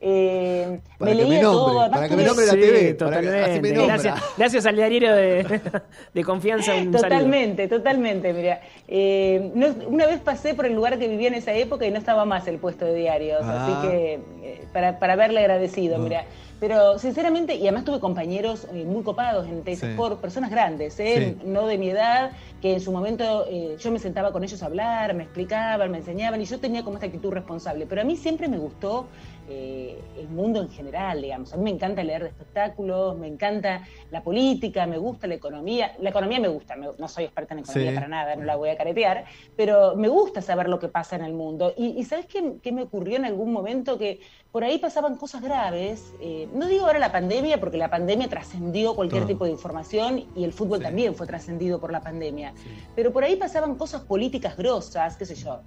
Eh, 0.04 0.80
me 0.98 1.14
leía 1.14 1.42
todo. 1.42 1.88
Para 1.88 2.08
que 2.08 2.16
me 2.16 2.24
nombre 2.24 2.44
la 2.44 2.52
TV. 2.54 2.96
gracias, 3.86 4.20
gracias 4.36 4.66
al 4.66 4.74
diario 4.74 5.14
de, 5.14 5.60
de 6.14 6.24
confianza. 6.24 6.72
totalmente, 6.90 7.68
totalmente. 7.68 8.32
Mira, 8.32 8.60
eh, 8.88 9.50
una 9.86 10.06
vez 10.06 10.20
pasé 10.20 10.54
por 10.54 10.66
el 10.66 10.74
lugar 10.74 10.98
que 10.98 11.08
vivía 11.08 11.28
en 11.28 11.34
esa 11.34 11.52
época 11.52 11.86
y 11.86 11.90
no 11.90 11.98
estaba 11.98 12.24
más 12.24 12.46
el 12.48 12.58
puesto 12.58 12.84
de 12.84 12.94
diarios. 12.94 13.42
Así 13.42 13.72
ah. 13.74 13.82
que 13.82 14.14
eh, 14.42 14.64
para, 14.72 14.98
para 14.98 15.14
haberle 15.14 15.40
agradecido. 15.40 15.98
Mira, 15.98 16.24
pero 16.62 16.96
sinceramente, 16.96 17.56
y 17.56 17.62
además 17.62 17.84
tuve 17.84 17.98
compañeros 17.98 18.68
eh, 18.72 18.84
muy 18.84 19.02
copados 19.02 19.48
en 19.48 19.96
por 19.96 20.18
personas 20.18 20.48
grandes, 20.48 21.00
¿eh? 21.00 21.36
no 21.44 21.66
de 21.66 21.76
mi 21.76 21.90
edad, 21.90 22.30
que 22.60 22.74
en 22.74 22.80
su 22.80 22.92
momento 22.92 23.46
eh, 23.48 23.76
yo 23.80 23.90
me 23.90 23.98
sentaba 23.98 24.30
con 24.30 24.44
ellos 24.44 24.62
a 24.62 24.66
hablar, 24.66 25.12
me 25.12 25.24
explicaban, 25.24 25.90
me 25.90 25.98
enseñaban, 25.98 26.40
y 26.40 26.44
yo 26.44 26.60
tenía 26.60 26.84
como 26.84 26.98
esta 26.98 27.06
actitud 27.06 27.32
responsable. 27.32 27.84
Pero 27.88 28.02
a 28.02 28.04
mí 28.04 28.16
siempre 28.16 28.46
me 28.46 28.58
gustó 28.58 29.08
el 30.18 30.28
mundo 30.28 30.62
en 30.62 30.70
general, 30.70 31.22
digamos. 31.22 31.52
A 31.52 31.56
mí 31.56 31.64
me 31.64 31.70
encanta 31.70 32.02
leer 32.02 32.22
de 32.22 32.28
espectáculos, 32.28 33.18
me 33.18 33.26
encanta 33.26 33.82
la 34.10 34.22
política, 34.22 34.86
me 34.86 34.98
gusta 34.98 35.26
la 35.26 35.34
economía. 35.34 35.94
La 36.00 36.10
economía 36.10 36.40
me 36.40 36.48
gusta, 36.48 36.76
no 36.76 37.08
soy 37.08 37.24
experta 37.24 37.54
en 37.54 37.60
economía 37.60 37.94
para 37.94 38.08
nada, 38.08 38.36
no 38.36 38.44
la 38.44 38.56
voy 38.56 38.70
a 38.70 38.76
caretear, 38.76 39.24
pero 39.56 39.96
me 39.96 40.08
gusta 40.08 40.42
saber 40.42 40.68
lo 40.68 40.78
que 40.78 40.88
pasa 40.88 41.16
en 41.16 41.24
el 41.24 41.34
mundo. 41.34 41.74
Y, 41.76 42.02
¿sabes 42.04 42.26
qué, 42.26 42.54
qué, 42.62 42.72
me 42.72 42.82
ocurrió 42.82 43.16
en 43.16 43.24
algún 43.24 43.52
momento? 43.52 43.98
Que 43.98 44.20
por 44.50 44.64
ahí 44.64 44.78
pasaban 44.78 45.16
cosas 45.16 45.42
graves 45.42 46.12
no 46.52 46.66
digo 46.66 46.86
ahora 46.86 46.98
la 46.98 47.12
pandemia, 47.12 47.60
porque 47.60 47.76
la 47.76 47.90
pandemia 47.90 48.28
trascendió 48.28 48.94
cualquier 48.94 49.26
tipo 49.26 49.44
de 49.44 49.50
información 49.50 50.24
y 50.34 50.44
el 50.44 50.52
fútbol 50.52 50.80
también 50.80 51.14
fue 51.14 51.26
trascendido 51.26 51.80
por 51.80 51.92
la 51.92 52.00
pandemia. 52.00 52.54
Pero 52.94 53.12
por 53.12 53.24
ahí 53.24 53.36
pasaban 53.36 53.76
cosas 53.76 54.02
políticas 54.02 54.56
grosas, 54.56 55.16
qué 55.16 55.26
sé 55.26 55.34
yo, 55.34 55.60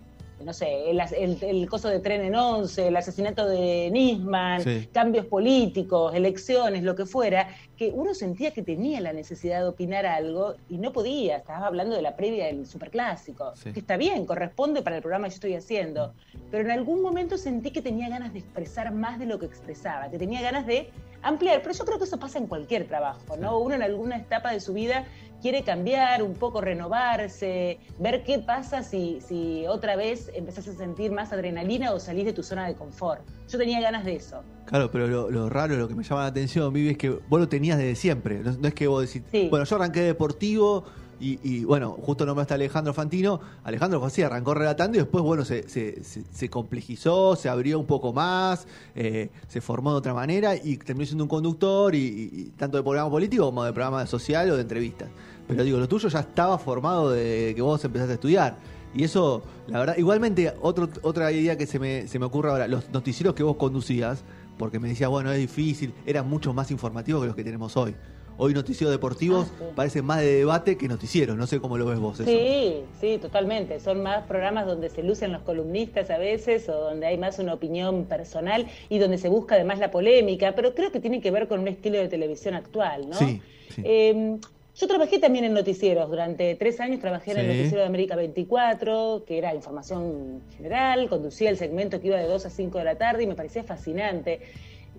no 0.44 0.54
sé, 0.54 0.90
el, 0.90 1.00
el, 1.42 1.70
coso 1.70 1.88
de 1.90 2.00
tren 2.00 2.22
en 2.22 2.36
once, 2.36 2.88
el 2.88 2.96
asesinato 2.96 3.48
de 3.48 3.90
Nisman, 3.92 4.64
cambios 4.92 5.26
políticos, 5.26 6.14
elecciones, 6.14 6.84
lo 6.84 6.96
que 6.96 7.06
fuera, 7.06 7.48
que 7.78 7.92
uno 7.94 8.14
sentía 8.14 8.52
que 8.52 8.62
tenía 8.62 9.00
la 9.02 9.14
necesidad 9.14 9.62
de 9.62 9.68
opinar 9.68 10.06
algo 10.06 10.56
y 10.70 10.78
no 10.78 10.92
podía. 10.92 11.38
Estabas 11.38 11.64
hablando 11.64 11.96
de 11.96 12.02
la 12.02 12.16
previa 12.16 12.48
del 12.48 12.66
superclásico, 12.66 13.54
que 13.74 13.80
está 13.80 13.98
bien, 13.98 14.26
corresponde 14.26 14.82
para 14.82 14.98
el 14.98 15.02
programa 15.02 15.28
que 15.28 15.32
yo 15.32 15.36
estoy 15.36 15.56
haciendo. 15.56 16.14
Pero 16.52 16.64
en 16.64 16.72
algún 16.72 17.02
momento 17.02 17.38
sentí 17.38 17.72
que 17.72 17.82
tenía 17.82 18.10
ganas 18.10 18.34
de 18.34 18.40
expresar 18.40 18.94
más 18.94 19.20
de 19.20 19.26
lo 19.26 19.40
que 19.40 19.46
expresaba, 19.46 20.10
que 20.10 20.18
tenía 20.18 20.42
ganas 20.42 20.66
de 20.66 20.90
ampliar. 21.25 21.62
Pero 21.62 21.74
yo 21.74 21.86
creo 21.86 21.98
que 21.98 22.06
eso 22.06 22.18
pasa 22.18 22.38
en 22.38 22.48
cualquier 22.48 22.88
trabajo, 22.88 23.36
¿no? 23.38 23.60
Uno 23.60 23.75
en 23.75 23.81
alguna 23.81 24.18
etapa 24.18 24.51
de 24.51 24.60
su 24.60 24.74
vida 24.74 25.06
quiere 25.42 25.63
cambiar, 25.63 26.24
un 26.24 26.33
poco 26.33 26.62
renovarse, 26.62 27.80
ver 28.00 28.24
qué 28.24 28.39
pasa 28.39 28.83
si, 28.83 29.19
si 29.22 29.68
otra 29.68 29.95
vez 29.95 30.31
empezás 30.33 30.68
a 30.68 30.74
sentir 30.74 31.12
más 31.12 31.31
adrenalina 31.33 31.94
o 31.94 32.00
salís 32.00 32.25
de 32.25 32.33
tu 32.33 32.42
zona 32.42 32.68
de 32.68 32.75
confort. 32.75 33.22
Yo 33.48 33.57
tenía 33.57 33.81
ganas 33.81 34.06
de 34.06 34.16
eso. 34.16 34.42
Claro, 34.66 34.89
pero 34.89 35.07
lo, 35.07 35.50
raro, 35.50 35.75
lo 35.75 35.88
que 35.88 35.94
me 35.94 36.04
llama 36.04 36.22
la 36.22 36.27
atención, 36.27 36.74
Vivi, 36.74 36.89
es 36.89 36.98
que 36.98 37.10
vos 37.10 37.39
lo 37.39 37.48
tenías 37.48 37.77
desde 37.77 37.95
siempre. 37.95 38.39
No, 38.39 38.68
es 38.68 38.74
que 38.74 38.88
vos 38.88 39.13
decís, 39.13 39.50
bueno, 39.50 39.66
yo 39.66 39.75
arranqué 39.75 40.01
deportivo 40.01 40.86
y, 41.19 41.63
bueno, 41.63 41.91
justo 42.01 42.25
nombraste 42.25 42.53
a 42.53 42.56
Alejandro 42.56 42.94
Fantino. 42.94 43.39
Alejandro 43.63 44.03
así, 44.06 44.21
arrancó 44.21 44.53
relatando 44.53 44.97
y 44.97 45.01
después, 45.01 45.23
bueno, 45.23 45.45
se, 45.45 45.67
se, 45.69 46.50
complejizó, 46.50 47.35
se 47.35 47.50
abrió 47.50 47.79
un 47.79 47.85
poco 47.85 48.13
más, 48.13 48.67
eh, 48.95 49.29
se 49.47 49.62
formó 49.62 49.91
de 49.91 49.97
otra 49.97 50.13
manera 50.13 50.56
y 50.56 50.77
terminó 50.77 51.06
siendo 51.06 51.23
un 51.23 51.29
conductor 51.29 51.95
y, 51.95 52.53
tanto 52.57 52.77
de 52.77 52.83
programa 52.83 53.09
político 53.09 53.45
como 53.45 53.63
de 53.63 53.73
programa 53.73 54.06
social 54.06 54.50
o 54.51 54.56
de 54.56 54.62
entrevistas. 54.62 55.09
Pero 55.47 55.63
digo, 55.63 55.77
lo 55.77 55.88
tuyo 55.88 56.09
ya 56.09 56.19
estaba 56.19 56.57
formado 56.57 57.12
de 57.12 57.53
que 57.56 57.62
vos 57.62 57.83
empezaste 57.83 58.13
a 58.13 58.15
estudiar. 58.15 58.57
Y 58.94 59.03
eso, 59.03 59.44
la 59.67 59.79
verdad, 59.79 59.97
igualmente, 59.97 60.53
otro, 60.62 60.89
otra 61.01 61.31
idea 61.31 61.57
que 61.57 61.67
se 61.67 61.79
me, 61.79 62.07
se 62.07 62.17
me 62.17 62.25
ocurre 62.25 62.50
ahora, 62.50 62.67
los 62.67 62.89
noticieros 62.91 63.35
que 63.35 63.44
vos 63.44 63.57
conducías, 63.57 64.24
porque 64.57 64.79
me 64.79 64.88
decías, 64.88 65.10
bueno, 65.10 65.31
es 65.31 65.39
difícil, 65.39 65.93
eran 66.05 66.29
mucho 66.29 66.53
más 66.53 66.72
informativos 66.72 67.22
que 67.22 67.27
los 67.27 67.36
que 67.36 67.43
tenemos 67.43 67.75
hoy. 67.75 67.95
Hoy 68.38 68.54
noticieros 68.54 68.92
deportivos 68.92 69.48
ah, 69.62 69.72
parece 69.75 70.01
más 70.01 70.20
de 70.20 70.36
debate 70.36 70.77
que 70.77 70.88
noticieros, 70.88 71.38
no 71.38 71.48
sé 71.48 71.62
cómo 71.62 71.77
lo 71.77 71.86
ves 71.86 72.00
vos. 72.00 72.20
Eso. 72.20 72.30
Sí, 72.30 72.84
sí, 73.00 73.18
totalmente. 73.18 73.80
Son 73.80 74.04
más 74.04 74.25
programas 74.27 74.65
donde 74.65 74.89
se 74.89 75.04
lucen 75.04 75.32
los 75.32 75.42
columnistas 75.44 76.10
a 76.10 76.18
veces 76.18 76.68
o 76.68 76.74
donde 76.74 77.06
hay 77.08 77.18
más 77.18 77.39
una 77.39 77.54
opinión 77.54 78.06
personal 78.06 78.68
y 78.89 79.00
donde 79.00 79.18
se 79.18 79.30
busca 79.30 79.56
además 79.56 79.80
la 79.80 79.89
polémica, 79.92 80.54
pero 80.54 80.75
creo 80.75 80.92
que 80.92 81.00
tiene 81.00 81.22
que 81.22 81.32
ver 81.32 81.48
con 81.48 81.62
un 81.62 81.68
estilo 81.70 81.98
de 81.98 82.10
televisión 82.10 82.56
actual, 82.56 83.10
¿no? 83.10 83.15
Sí. 83.18 83.42
Em, 83.84 84.39
yo 84.77 84.88
trabajé 84.88 85.20
también 85.20 85.46
en 85.46 85.54
noticieros, 85.54 86.10
durante 86.10 86.54
tres 86.56 86.82
años 86.82 87.00
trabajé 87.00 87.32
en 87.32 87.38
el 87.38 87.48
noticiero 87.48 87.80
de 87.80 87.86
América 87.86 88.18
24, 88.18 89.24
que 89.25 89.38
era 89.38 89.56
información 89.56 90.42
general, 90.58 91.08
conducía 91.08 91.50
el 91.50 91.58
segmento 91.58 92.01
que 92.01 92.08
iba 92.08 92.18
de 92.18 92.27
2 92.27 92.46
a 92.46 92.50
5 92.50 92.77
de 92.80 92.84
la 92.84 92.98
tarde 92.98 93.24
y 93.24 93.27
me 93.27 93.36
parecía 93.36 93.63
fascinante. 93.63 94.42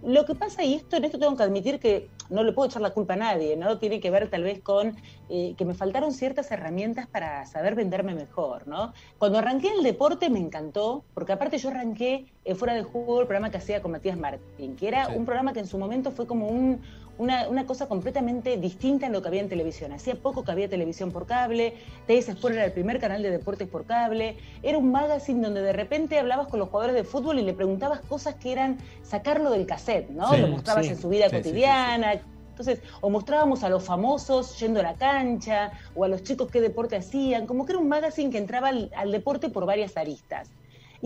Lo 0.02 0.24
que 0.24 0.34
pasa, 0.34 0.62
y 0.62 0.74
esto 0.74 0.96
en 0.96 1.04
esto 1.04 1.18
tengo 1.18 1.36
que 1.36 1.42
admitir 1.42 1.80
que 1.80 2.08
no 2.30 2.42
le 2.42 2.52
puedo 2.52 2.68
echar 2.68 2.82
la 2.82 2.90
culpa 2.90 3.14
a 3.14 3.16
nadie, 3.16 3.56
¿no? 3.56 3.78
Tiene 3.78 4.00
que 4.00 4.10
ver 4.10 4.28
tal 4.28 4.42
vez 4.42 4.60
con 4.60 4.96
eh, 5.28 5.54
que 5.56 5.64
me 5.64 5.74
faltaron 5.74 6.12
ciertas 6.12 6.50
herramientas 6.50 7.06
para 7.06 7.46
saber 7.46 7.74
venderme 7.74 8.14
mejor, 8.14 8.66
¿no? 8.66 8.92
Cuando 9.18 9.38
arranqué 9.38 9.72
el 9.72 9.82
deporte 9.82 10.30
me 10.30 10.38
encantó, 10.38 11.04
porque 11.14 11.32
aparte 11.32 11.58
yo 11.58 11.70
arranqué 11.70 12.26
Fuera 12.54 12.74
de 12.74 12.84
Juego 12.84 13.20
el 13.20 13.26
programa 13.26 13.50
que 13.50 13.56
hacía 13.56 13.82
con 13.82 13.90
Matías 13.90 14.16
Martín, 14.16 14.76
que 14.76 14.86
era 14.88 15.08
un 15.08 15.24
programa 15.24 15.52
que 15.52 15.60
en 15.60 15.66
su 15.66 15.78
momento 15.78 16.12
fue 16.12 16.26
como 16.26 16.46
un, 16.46 16.80
una, 17.18 17.48
una, 17.48 17.66
cosa 17.66 17.86
completamente 17.86 18.56
distinta 18.56 19.06
en 19.06 19.12
lo 19.12 19.22
que 19.22 19.28
había 19.28 19.40
en 19.40 19.48
televisión. 19.48 19.92
Hacía 19.92 20.14
poco 20.16 20.44
que 20.44 20.50
había 20.50 20.68
televisión 20.68 21.12
por 21.12 21.26
cable, 21.26 21.74
TS 22.06 22.30
Sport 22.30 22.54
era 22.54 22.64
el 22.64 22.72
primer 22.72 23.00
canal 23.00 23.22
de 23.22 23.30
deportes 23.30 23.68
por 23.68 23.84
cable, 23.86 24.36
era 24.62 24.78
un 24.78 24.90
magazine 24.90 25.40
donde 25.40 25.62
de 25.62 25.72
repente 25.72 26.18
hablabas 26.18 26.48
con 26.48 26.60
los 26.60 26.68
jugadores 26.68 26.94
de 26.94 27.04
fútbol 27.04 27.38
y 27.38 27.42
le 27.42 27.54
preguntabas 27.54 28.00
cosas 28.00 28.34
que 28.34 28.52
eran 28.52 28.78
sacarlo 29.02 29.50
del 29.50 29.66
cassette, 29.66 30.10
¿no? 30.10 30.36
lo 30.36 30.48
mostrabas 30.48 30.86
en 30.86 31.00
su 31.00 31.08
vida 31.08 31.30
cotidiana, 31.30 32.20
Entonces, 32.50 32.80
o 33.00 33.10
mostrábamos 33.10 33.64
a 33.64 33.68
los 33.68 33.84
famosos 33.84 34.58
yendo 34.58 34.80
a 34.80 34.82
la 34.82 34.94
cancha, 34.94 35.72
o 35.94 36.04
a 36.04 36.08
los 36.08 36.22
chicos 36.22 36.50
qué 36.50 36.60
deporte 36.60 36.96
hacían, 36.96 37.46
como 37.46 37.66
que 37.66 37.72
era 37.72 37.78
un 37.78 37.88
magazine 37.88 38.30
que 38.30 38.38
entraba 38.38 38.68
al, 38.68 39.12
deporte 39.12 39.48
por 39.48 39.66
varias 39.66 39.96
aristas. 39.96 40.48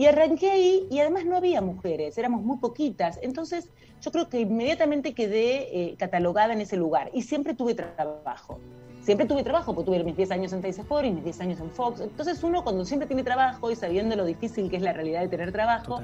Y 0.01 0.07
arranqué 0.07 0.49
ahí 0.49 0.87
y 0.89 0.99
además 0.99 1.25
no 1.25 1.37
había 1.37 1.61
mujeres, 1.61 2.17
éramos 2.17 2.41
muy 2.41 2.57
poquitas. 2.57 3.19
Entonces 3.21 3.69
yo 4.01 4.11
creo 4.11 4.29
que 4.29 4.39
inmediatamente 4.39 5.13
quedé 5.13 5.89
eh, 5.91 5.95
catalogada 5.95 6.53
en 6.53 6.61
ese 6.61 6.75
lugar 6.75 7.11
y 7.13 7.21
siempre 7.21 7.53
tuve 7.53 7.75
trabajo. 7.75 8.59
Siempre 9.03 9.27
tuve 9.27 9.43
trabajo, 9.43 9.75
porque 9.75 9.91
tuve 9.91 10.03
mis 10.03 10.17
10 10.17 10.31
años 10.31 10.53
en 10.53 10.65
Sport 10.65 11.05
y 11.05 11.11
mis 11.11 11.23
10 11.23 11.41
años 11.41 11.59
en 11.59 11.69
Fox. 11.69 12.01
Entonces 12.01 12.43
uno 12.43 12.63
cuando 12.63 12.83
siempre 12.83 13.05
tiene 13.05 13.23
trabajo 13.23 13.69
y 13.69 13.75
sabiendo 13.75 14.15
lo 14.15 14.25
difícil 14.25 14.71
que 14.71 14.77
es 14.77 14.81
la 14.81 14.91
realidad 14.91 15.21
de 15.21 15.27
tener 15.27 15.51
trabajo, 15.51 16.01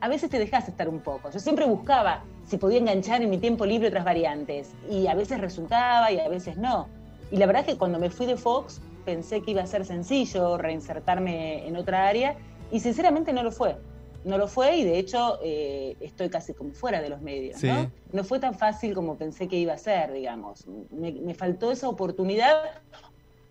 a 0.00 0.06
veces 0.06 0.30
te 0.30 0.38
dejas 0.38 0.68
estar 0.68 0.88
un 0.88 1.00
poco. 1.00 1.28
Yo 1.32 1.40
siempre 1.40 1.66
buscaba 1.66 2.22
si 2.46 2.56
podía 2.56 2.78
enganchar 2.78 3.20
en 3.20 3.30
mi 3.30 3.38
tiempo 3.38 3.66
libre 3.66 3.88
otras 3.88 4.04
variantes 4.04 4.76
y 4.88 5.08
a 5.08 5.14
veces 5.16 5.40
resultaba 5.40 6.12
y 6.12 6.20
a 6.20 6.28
veces 6.28 6.56
no. 6.56 6.86
Y 7.32 7.38
la 7.38 7.46
verdad 7.46 7.62
es 7.62 7.72
que 7.72 7.78
cuando 7.78 7.98
me 7.98 8.10
fui 8.10 8.26
de 8.26 8.36
Fox 8.36 8.80
pensé 9.04 9.42
que 9.42 9.50
iba 9.50 9.62
a 9.62 9.66
ser 9.66 9.84
sencillo 9.84 10.56
reinsertarme 10.56 11.66
en 11.66 11.74
otra 11.76 12.06
área 12.06 12.36
y 12.74 12.80
sinceramente 12.80 13.32
no 13.32 13.44
lo 13.44 13.52
fue. 13.52 13.76
No 14.24 14.36
lo 14.36 14.48
fue 14.48 14.78
y 14.78 14.84
de 14.84 14.98
hecho 14.98 15.38
eh, 15.44 15.96
estoy 16.00 16.28
casi 16.28 16.54
como 16.54 16.72
fuera 16.72 17.00
de 17.00 17.08
los 17.08 17.20
medios. 17.20 17.62
¿no? 17.62 17.92
no 18.10 18.24
fue 18.24 18.40
tan 18.40 18.54
fácil 18.54 18.94
como 18.94 19.16
pensé 19.16 19.46
que 19.46 19.56
iba 19.56 19.74
a 19.74 19.78
ser, 19.78 20.12
digamos. 20.12 20.66
Me, 20.90 21.12
me 21.12 21.34
faltó 21.34 21.70
esa 21.70 21.88
oportunidad 21.88 22.82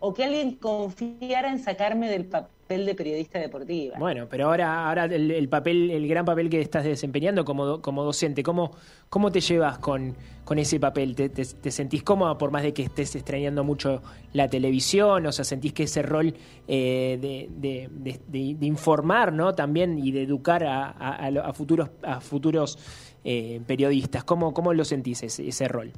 o 0.06 0.14
que 0.14 0.26
alguien 0.26 0.56
confiara 0.56 1.50
en 1.50 1.60
sacarme 1.60 2.10
del 2.10 2.26
papel 2.26 2.86
de 2.86 2.94
periodista 2.94 3.40
deportiva. 3.40 3.98
Bueno, 3.98 4.28
pero 4.30 4.48
ahora, 4.48 4.90
ahora 4.90 5.06
el, 5.06 5.48
papel, 5.48 5.90
el 5.92 6.10
gran 6.10 6.26
papel 6.26 6.50
que 6.50 6.60
estás 6.60 6.84
desempeñando 6.84 7.46
como, 7.46 7.82
como 7.82 8.04
docente, 8.04 8.44
¿cómo, 8.44 8.72
¿cómo 9.08 9.32
te 9.32 9.40
llevas 9.40 9.78
con, 9.78 10.18
con 10.44 10.60
ese 10.60 10.78
papel? 10.78 11.16
¿Te, 11.16 11.30
¿Te, 11.30 11.72
sentís 11.72 12.04
cómoda 12.04 12.38
por 12.38 12.52
más 12.52 12.64
de 12.64 12.74
que 12.74 12.84
estés 12.84 13.16
extrañando 13.16 13.64
mucho 13.64 14.02
la 14.34 14.50
televisión? 14.50 15.26
O 15.26 15.32
sea, 15.32 15.46
¿sentís 15.46 15.72
que 15.72 15.84
ese 15.84 16.02
rol 16.02 16.34
eh, 16.68 17.18
de, 17.22 17.90
de, 18.28 18.66
informar, 18.66 19.32
¿no? 19.32 19.56
También 19.56 19.98
y 20.00 20.12
de 20.12 20.24
educar 20.24 20.66
a, 20.66 20.90
a, 20.90 21.54
futuros, 21.54 21.92
a 22.02 22.20
futuros 22.20 22.78
eh, 23.24 23.62
periodistas, 23.66 24.26
¿cómo, 24.26 24.54
¿cómo 24.54 24.74
lo 24.74 24.84
sentís 24.84 25.24
ese, 25.24 25.48
ese 25.48 25.70
rol? 25.70 25.94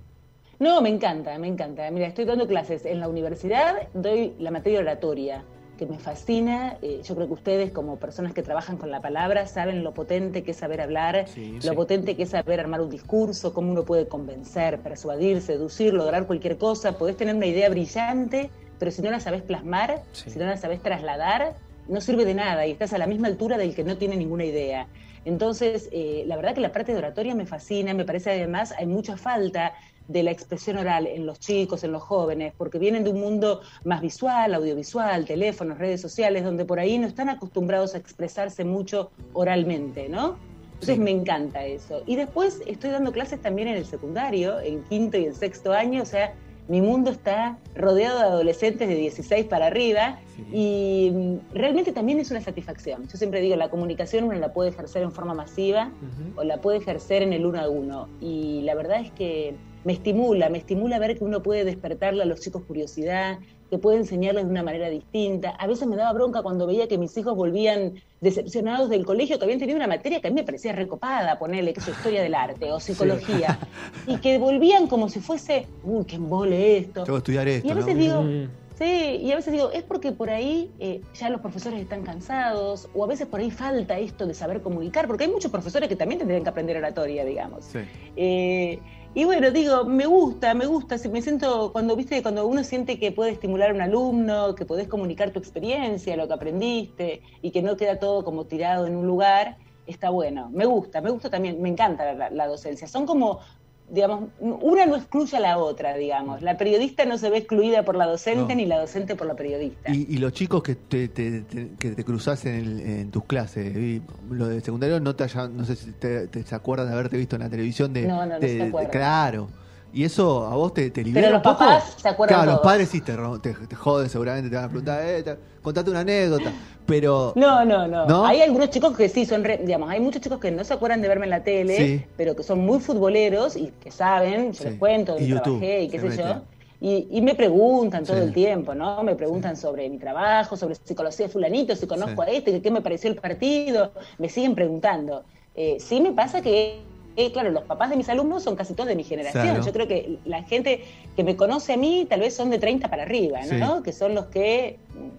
No, 0.60 0.82
me 0.82 0.90
encanta, 0.90 1.38
me 1.38 1.48
encanta. 1.48 1.90
Mira, 1.92 2.08
estoy 2.08 2.26
dando 2.26 2.48
clases 2.48 2.86
en 2.86 3.00
la 3.00 3.10
universidad, 3.10 3.90
doy 3.94 4.34
la 4.40 4.52
materia 4.52 4.80
oratoria, 4.80 5.44
que 5.78 5.86
me 5.86 6.00
fascina. 6.00 6.78
Eh, 6.82 7.02
yo 7.04 7.16
creo 7.16 7.28
que 7.28 7.34
ustedes, 7.34 7.72
como 7.72 7.98
personas 7.98 8.34
que 8.34 8.42
trabajan 8.42 8.78
con 8.78 8.90
la 8.90 9.02
palabra, 9.02 9.48
saben 9.48 9.84
lo 9.84 9.94
potente 9.94 10.44
que 10.44 10.52
es 10.52 10.58
saber 10.58 10.80
hablar, 10.80 11.26
lo 11.64 11.76
potente 11.76 12.16
que 12.16 12.24
es 12.24 12.30
saber 12.30 12.62
armar 12.62 12.80
un 12.80 12.90
discurso, 12.90 13.54
cómo 13.54 13.72
uno 13.72 13.84
puede 13.84 14.08
convencer, 14.08 14.80
persuadir, 14.80 15.42
seducir, 15.42 15.94
lograr 15.94 16.26
cualquier 16.26 16.58
cosa. 16.58 16.98
Podés 16.98 17.18
tener 17.18 17.36
una 17.36 17.48
idea 17.48 17.68
brillante, 17.70 18.50
pero 18.80 18.92
si 18.92 19.02
no 19.02 19.12
la 19.12 19.20
sabes 19.20 19.42
plasmar, 19.42 20.04
si 20.14 20.40
no 20.40 20.46
la 20.46 20.56
sabes 20.56 20.82
trasladar, 20.82 21.54
no 21.90 22.00
sirve 22.00 22.24
de 22.24 22.34
nada 22.34 22.66
y 22.66 22.72
estás 22.72 22.94
a 22.94 22.98
la 22.98 23.08
misma 23.08 23.28
altura 23.28 23.58
del 23.58 23.76
que 23.76 23.84
no 23.84 23.98
tiene 23.98 24.16
ninguna 24.16 24.46
idea. 24.46 24.88
Entonces, 25.26 25.90
eh, 25.92 26.24
la 26.28 26.36
verdad 26.36 26.54
que 26.54 26.62
la 26.62 26.72
parte 26.72 26.94
de 26.94 27.00
oratoria 27.00 27.36
me 27.36 27.46
fascina, 27.46 27.94
me 27.94 28.06
parece 28.06 28.32
además 28.32 28.74
hay 28.78 28.86
mucha 28.86 29.18
falta 29.18 29.74
de 30.08 30.24
la 30.24 30.32
expresión 30.32 30.78
oral 30.78 31.08
en 31.08 31.26
los 31.26 31.40
chicos, 31.40 31.84
en 31.84 31.92
los 31.92 32.04
jóvenes, 32.04 32.54
porque 32.58 32.80
vienen 32.80 33.04
de 33.04 33.10
un 33.10 33.20
mundo 33.20 33.62
más 33.84 34.02
visual, 34.02 34.54
audiovisual, 34.54 35.26
teléfonos, 35.26 35.78
redes 35.78 36.02
sociales, 36.02 36.44
donde 36.44 36.66
por 36.66 36.80
ahí 36.80 36.98
no 36.98 37.08
están 37.08 37.30
acostumbrados 37.30 37.96
a 37.96 37.98
expresarse 37.98 38.64
mucho 38.66 39.12
oralmente, 39.34 40.10
¿no? 40.10 40.38
Entonces 40.74 41.00
me 41.00 41.12
encanta 41.12 41.66
eso. 41.66 42.04
Y 42.06 42.16
después 42.18 42.62
estoy 42.68 42.92
dando 42.92 43.12
clases 43.12 43.42
también 43.42 43.70
en 43.70 43.78
el 43.78 43.86
secundario, 43.86 44.60
en 44.60 44.84
quinto 44.84 45.18
y 45.18 45.26
en 45.26 45.34
sexto 45.34 45.72
año, 45.72 46.04
o 46.04 46.06
sea, 46.06 46.34
mi 46.68 46.82
mundo 46.82 47.12
está 47.12 47.58
rodeado 47.76 48.20
de 48.20 48.26
adolescentes 48.26 48.88
de 48.88 48.96
16 48.96 49.46
para 49.46 49.68
arriba 49.68 50.20
y 50.52 51.12
mm, 51.14 51.54
realmente 51.54 51.92
también 51.92 52.20
es 52.20 52.32
una 52.32 52.42
satisfacción. 52.42 53.08
Yo 53.08 53.18
siempre 53.18 53.40
digo, 53.40 53.56
la 53.56 53.70
comunicación 53.70 54.24
uno 54.26 54.34
la 54.36 54.52
puede 54.52 54.72
ejercer 54.72 55.04
en 55.04 55.12
forma 55.12 55.34
masiva 55.34 55.92
o 56.36 56.44
la 56.44 56.62
puede 56.62 56.80
ejercer 56.80 57.22
en 57.22 57.34
el 57.34 57.46
uno 57.46 57.60
a 57.60 57.70
uno. 57.70 58.10
Y 58.20 58.62
la 58.64 58.74
verdad 58.74 59.00
es 59.00 59.12
que 59.12 59.56
me 59.86 59.94
estimula, 59.94 60.50
me 60.50 60.58
estimula 60.58 61.00
ver 61.00 61.18
que 61.18 61.24
uno 61.24 61.42
puede 61.42 61.64
despertarle 61.64 62.24
a 62.24 62.26
los 62.26 62.42
chicos 62.42 62.64
curiosidad, 62.64 63.38
que 63.70 63.78
puede 63.78 63.98
enseñarles 63.98 64.46
de 64.46 64.50
una 64.50 64.64
manera 64.64 64.90
distinta. 64.90 65.52
A 65.52 65.68
veces 65.68 65.88
me 65.88 65.96
daba 65.96 66.12
bronca 66.12 66.42
cuando 66.42 66.66
veía 66.66 66.88
que 66.88 66.98
mis 66.98 67.16
hijos 67.18 67.36
volvían 67.36 67.94
decepcionados 68.20 68.90
del 68.90 69.06
colegio, 69.06 69.38
que 69.38 69.46
habían 69.46 69.60
tenido 69.60 69.78
una 69.78 69.88
materia 69.88 70.22
que 70.22 70.28
a 70.28 70.32
mí 70.32 70.36
me 70.36 70.44
parecía 70.44 70.74
recopada, 70.74 71.38
ponerle 71.38 71.72
que 71.72 71.82
es 71.82 71.88
historia 71.88 72.24
del 72.24 72.34
arte 72.34 72.72
o 72.72 72.80
psicología, 72.80 73.60
y 74.08 74.18
que 74.18 74.40
volvían 74.40 74.88
como 74.88 75.08
si 75.08 75.20
fuese, 75.20 75.68
uy, 75.84 76.04
qué 76.06 76.16
embole 76.16 76.78
esto. 76.78 77.04
Tengo 77.04 77.18
que 77.18 77.20
estudiar 77.20 77.48
esto. 77.48 77.68
Y 77.68 77.72
a 77.72 77.76
veces 77.76 77.96
digo, 77.96 78.24
mm. 78.24 78.66
Sí, 78.78 79.20
y 79.22 79.32
a 79.32 79.38
veces 79.38 79.54
digo, 79.54 79.72
es 79.72 79.84
porque 79.84 80.12
por 80.12 80.30
ahí 80.30 80.70
eh, 80.80 81.00
ya 81.14 81.30
los 81.30 81.40
profesores 81.40 81.80
están 81.80 82.04
cansados, 82.04 82.90
o 82.94 83.06
a 83.06 83.08
veces 83.08 83.26
por 83.26 83.40
ahí 83.40 83.50
falta 83.50 83.98
esto 83.98 84.28
de 84.28 84.34
saber 84.34 84.62
comunicar, 84.62 85.08
porque 85.08 85.24
hay 85.24 85.32
muchos 85.32 85.50
profesores 85.50 85.88
que 85.88 85.96
también 85.96 86.20
tendrían 86.20 86.44
que 86.44 86.50
aprender 86.50 86.76
oratoria, 86.76 87.24
digamos. 87.24 87.64
Sí. 87.66 87.80
Eh, 88.18 88.80
y 89.16 89.24
bueno, 89.24 89.50
digo, 89.50 89.86
me 89.86 90.06
gusta, 90.06 90.54
me 90.54 90.66
gusta, 90.66 90.98
me 91.10 91.22
siento, 91.22 91.72
cuando 91.72 91.96
viste, 91.96 92.22
cuando 92.22 92.46
uno 92.46 92.66
siente 92.66 93.00
que 93.00 93.14
puede 93.14 93.32
estimular 93.32 93.72
a 93.72 93.74
un 93.74 93.82
alumno, 93.82 94.56
que 94.56 94.66
podés 94.66 94.90
comunicar 94.90 95.32
tu 95.32 95.40
experiencia, 95.40 96.18
lo 96.18 96.28
que 96.28 96.34
aprendiste, 96.34 97.22
y 97.42 97.52
que 97.52 97.62
no 97.62 97.78
queda 97.78 97.98
todo 97.98 98.26
como 98.26 98.46
tirado 98.46 98.86
en 98.88 98.96
un 98.98 99.08
lugar, 99.08 99.58
está 99.88 100.10
bueno. 100.10 100.50
Me 100.52 100.66
gusta, 100.66 101.00
me 101.00 101.12
gusta 101.12 101.30
también, 101.30 101.62
me 101.62 101.70
encanta 101.70 102.14
la, 102.14 102.30
la 102.30 102.48
docencia. 102.48 102.90
Son 102.90 103.06
como 103.06 103.40
digamos, 103.90 104.30
una 104.40 104.86
no 104.86 104.96
excluye 104.96 105.38
a 105.38 105.40
la 105.40 105.58
otra, 105.58 105.96
digamos. 105.96 106.42
La 106.42 106.58
periodista 106.58 107.06
no 107.06 107.18
se 107.18 107.30
ve 107.30 107.40
excluida 107.40 107.84
por 107.84 107.96
la 107.96 108.08
docente 108.08 108.56
ni 108.56 108.66
la 108.66 108.80
docente 108.80 109.16
por 109.16 109.28
la 109.28 109.36
periodista. 109.36 109.94
Y, 109.94 110.18
los 110.18 110.34
chicos 110.34 110.64
que 110.64 110.76
te, 110.76 111.08
te, 111.08 111.44
que 111.78 111.92
te 111.92 112.04
cruzás 112.04 112.46
en, 112.46 113.12
tus 113.12 113.26
clases, 113.26 114.02
lo 114.30 114.48
de 114.48 114.62
secundario, 114.62 115.00
no 115.00 115.16
te 115.16 115.26
no 115.52 115.66
sé 115.66 115.76
si 115.76 115.92
te, 115.92 116.28
te, 116.28 116.44
acuerdas 116.56 116.88
de 116.88 116.94
haberte 116.94 117.18
visto 117.18 117.36
en 117.36 117.44
la 117.44 117.50
televisión 117.50 117.94
de... 117.94 118.08
No, 118.08 118.26
no, 118.26 118.40
no 118.40 118.90
Claro. 118.90 119.50
Y 119.96 120.04
eso 120.04 120.46
a 120.46 120.56
vos 120.56 120.74
te, 120.74 120.92
te 120.92 121.02
libera 121.06 121.28
Pero 121.28 121.38
los 121.38 121.42
papás 121.42 121.96
se 121.96 122.10
acuerdan 122.10 122.40
Claro, 122.40 122.52
los 122.52 122.60
padres 122.60 122.90
sí 122.90 123.00
te, 123.00 123.14
te, 123.42 123.76
joden 123.78 124.10
seguramente, 124.10 124.50
te 124.50 124.56
van 124.58 124.66
a 124.66 124.68
preguntar, 124.68 125.02
eh, 125.02 125.38
contate 125.62 125.90
una 125.90 126.02
anécdota. 126.02 126.52
Pero. 126.86 127.32
No, 127.38 127.64
no, 127.64 127.88
no, 127.88 128.26
Hay 128.26 128.42
algunos 128.42 128.72
chicos 128.72 128.96
que 128.98 129.08
sí 129.08 129.26
son, 129.26 129.42
digamos, 129.64 129.90
hay 129.90 130.02
muchos 130.02 130.22
chicos 130.22 130.38
que 130.42 130.52
no 130.52 130.66
se 130.66 130.74
acuerdan 130.74 131.02
de 131.02 131.08
verme 131.08 131.28
en 131.28 131.30
la 131.30 131.44
tele, 131.44 132.06
pero 132.18 132.36
que 132.36 132.44
son 132.44 132.60
muy 132.60 132.82
futboleros 132.82 133.56
y 133.56 133.72
que 133.82 133.90
saben, 133.90 134.52
yo 134.52 134.66
les 134.66 134.78
cuento, 134.78 135.14
donde 135.14 135.40
trabajé 135.40 135.84
y 135.84 135.90
qué 135.90 136.00
sé 136.02 136.18
yo. 136.18 136.42
Y, 136.82 137.22
me 137.22 137.34
preguntan 137.34 138.04
todo 138.04 138.18
el 138.18 138.34
tiempo, 138.34 138.76
¿no? 138.76 139.02
Me 139.02 139.16
preguntan 139.16 139.56
sobre 139.56 139.90
mi 139.90 139.98
trabajo, 139.98 140.58
sobre 140.58 140.76
si 140.76 140.94
conocí 140.94 141.24
a 141.24 141.30
fulanito, 141.30 141.74
si 141.74 141.88
conozco 141.88 142.22
a 142.22 142.26
este, 142.26 142.62
qué 142.62 142.70
me 142.70 142.82
pareció 142.82 143.10
el 143.10 143.16
partido, 143.16 143.94
me 144.18 144.28
siguen 144.28 144.56
preguntando. 144.56 145.24
Eh, 145.56 145.78
sí 145.80 146.02
me 146.02 146.12
pasa 146.12 146.42
que 146.42 146.82
eh, 147.18 147.32
claro, 147.32 147.52
los 147.52 147.64
papás 147.64 147.90
de 147.90 147.96
mis 147.96 148.10
alumnos 148.10 148.44
son 148.44 148.56
casi 148.56 148.74
todos 148.74 148.90
de 148.90 148.96
mi 148.96 149.04
generación. 149.04 149.64
Yo 149.64 149.72
creo 149.72 149.88
que 149.88 150.20
la 150.26 150.44
gente 150.44 150.84
que 151.16 151.24
me 151.24 151.36
conoce 151.36 151.74
a 151.74 151.78
mí 151.78 152.06
tal 152.10 152.20
vez 152.20 152.36
son 152.36 152.50
de 152.50 152.60
30 152.60 152.90
para 152.90 153.04
arriba, 153.04 153.40
¿no? 153.58 153.84
Que 153.84 153.94
son 153.94 154.16
los 154.16 154.26
que, 154.26 154.78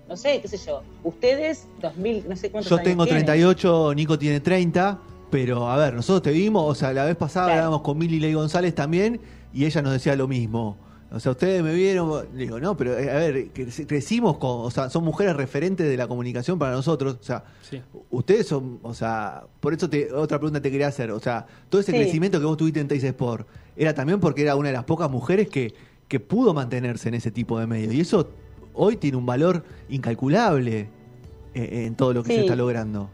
no 0.09 0.17
sé, 0.17 0.41
qué 0.41 0.49
sé 0.49 0.59
yo, 0.59 0.83
ustedes, 1.05 1.67
2000, 1.81 2.29
no 2.29 2.37
sé 2.37 2.51
cuántos 2.51 2.71
Yo 2.71 2.79
tengo 2.79 3.07
38, 3.07 3.95
Nico 3.95 4.19
tiene 4.19 4.41
30, 4.41 4.99
pero 5.31 5.71
a 5.71 5.77
ver, 5.77 5.95
nosotros 5.95 6.23
te 6.23 6.31
vimos, 6.31 6.65
o 6.65 6.75
sea, 6.75 6.93
la 6.93 7.05
vez 7.05 7.17
pasada 7.17 7.53
hablábamos 7.53 7.81
con 7.81 7.97
Mili 7.99 8.21
Ley 8.21 8.35
González 8.35 8.75
también 8.75 9.21
y 9.55 9.65
ella 9.65 9.81
nos 9.81 9.93
decía 9.93 10.15
lo 10.17 10.29
mismo. 10.29 10.77
O 11.11 11.21
sea, 11.21 11.33
ustedes 11.33 11.63
me 11.63 11.73
vieron, 11.73 12.27
digo, 12.35 12.59
no, 12.59 12.77
pero 12.77 12.99
eh, 12.99 13.11
a 13.11 13.15
ver, 13.15 13.49
crecimos 13.87 14.39
con, 14.39 14.67
o 14.67 14.71
sea, 14.71 14.91
son 14.91 15.05
mujeres 15.05 15.37
referentes 15.37 15.89
de 15.89 15.97
la 15.97 16.09
comunicación 16.09 16.59
para 16.59 16.73
nosotros, 16.73 17.19
o 17.21 17.23
sea, 17.23 17.45
ustedes 18.11 18.49
son, 18.49 18.81
o 18.83 18.93
sea, 18.93 19.45
por 19.61 19.73
eso 19.73 19.89
te, 19.89 20.13
otra 20.13 20.39
pregunta 20.39 20.61
te 20.61 20.71
quería 20.71 20.89
hacer, 20.89 21.13
o 21.13 21.21
sea, 21.21 21.47
todo 21.69 21.81
ese 21.81 21.93
crecimiento 21.93 22.41
que 22.41 22.47
vos 22.47 22.57
tuviste 22.57 22.81
en 22.81 22.89
Teis 22.89 23.05
Sport, 23.05 23.47
era 23.77 23.95
también 23.95 24.19
porque 24.19 24.43
era 24.43 24.57
una 24.57 24.69
de 24.69 24.75
las 24.75 24.85
pocas 24.85 25.09
mujeres 25.09 25.49
que, 25.49 25.75
que 26.09 26.19
pudo 26.19 26.55
mantenerse 26.55 27.09
en 27.09 27.15
ese 27.15 27.31
tipo 27.31 27.59
de 27.61 27.69
medios, 27.69 27.95
y 27.95 28.01
eso 28.01 28.29
hoy 28.75 28.97
tiene 28.97 29.17
un 29.17 29.27
valor 29.27 29.65
incalculable 29.89 30.89
eh, 31.55 31.85
en 31.87 31.95
todo 31.95 32.15
lo 32.15 32.25
que 32.25 32.35
se 32.35 32.41
está 32.41 32.57
logrando. 32.57 33.11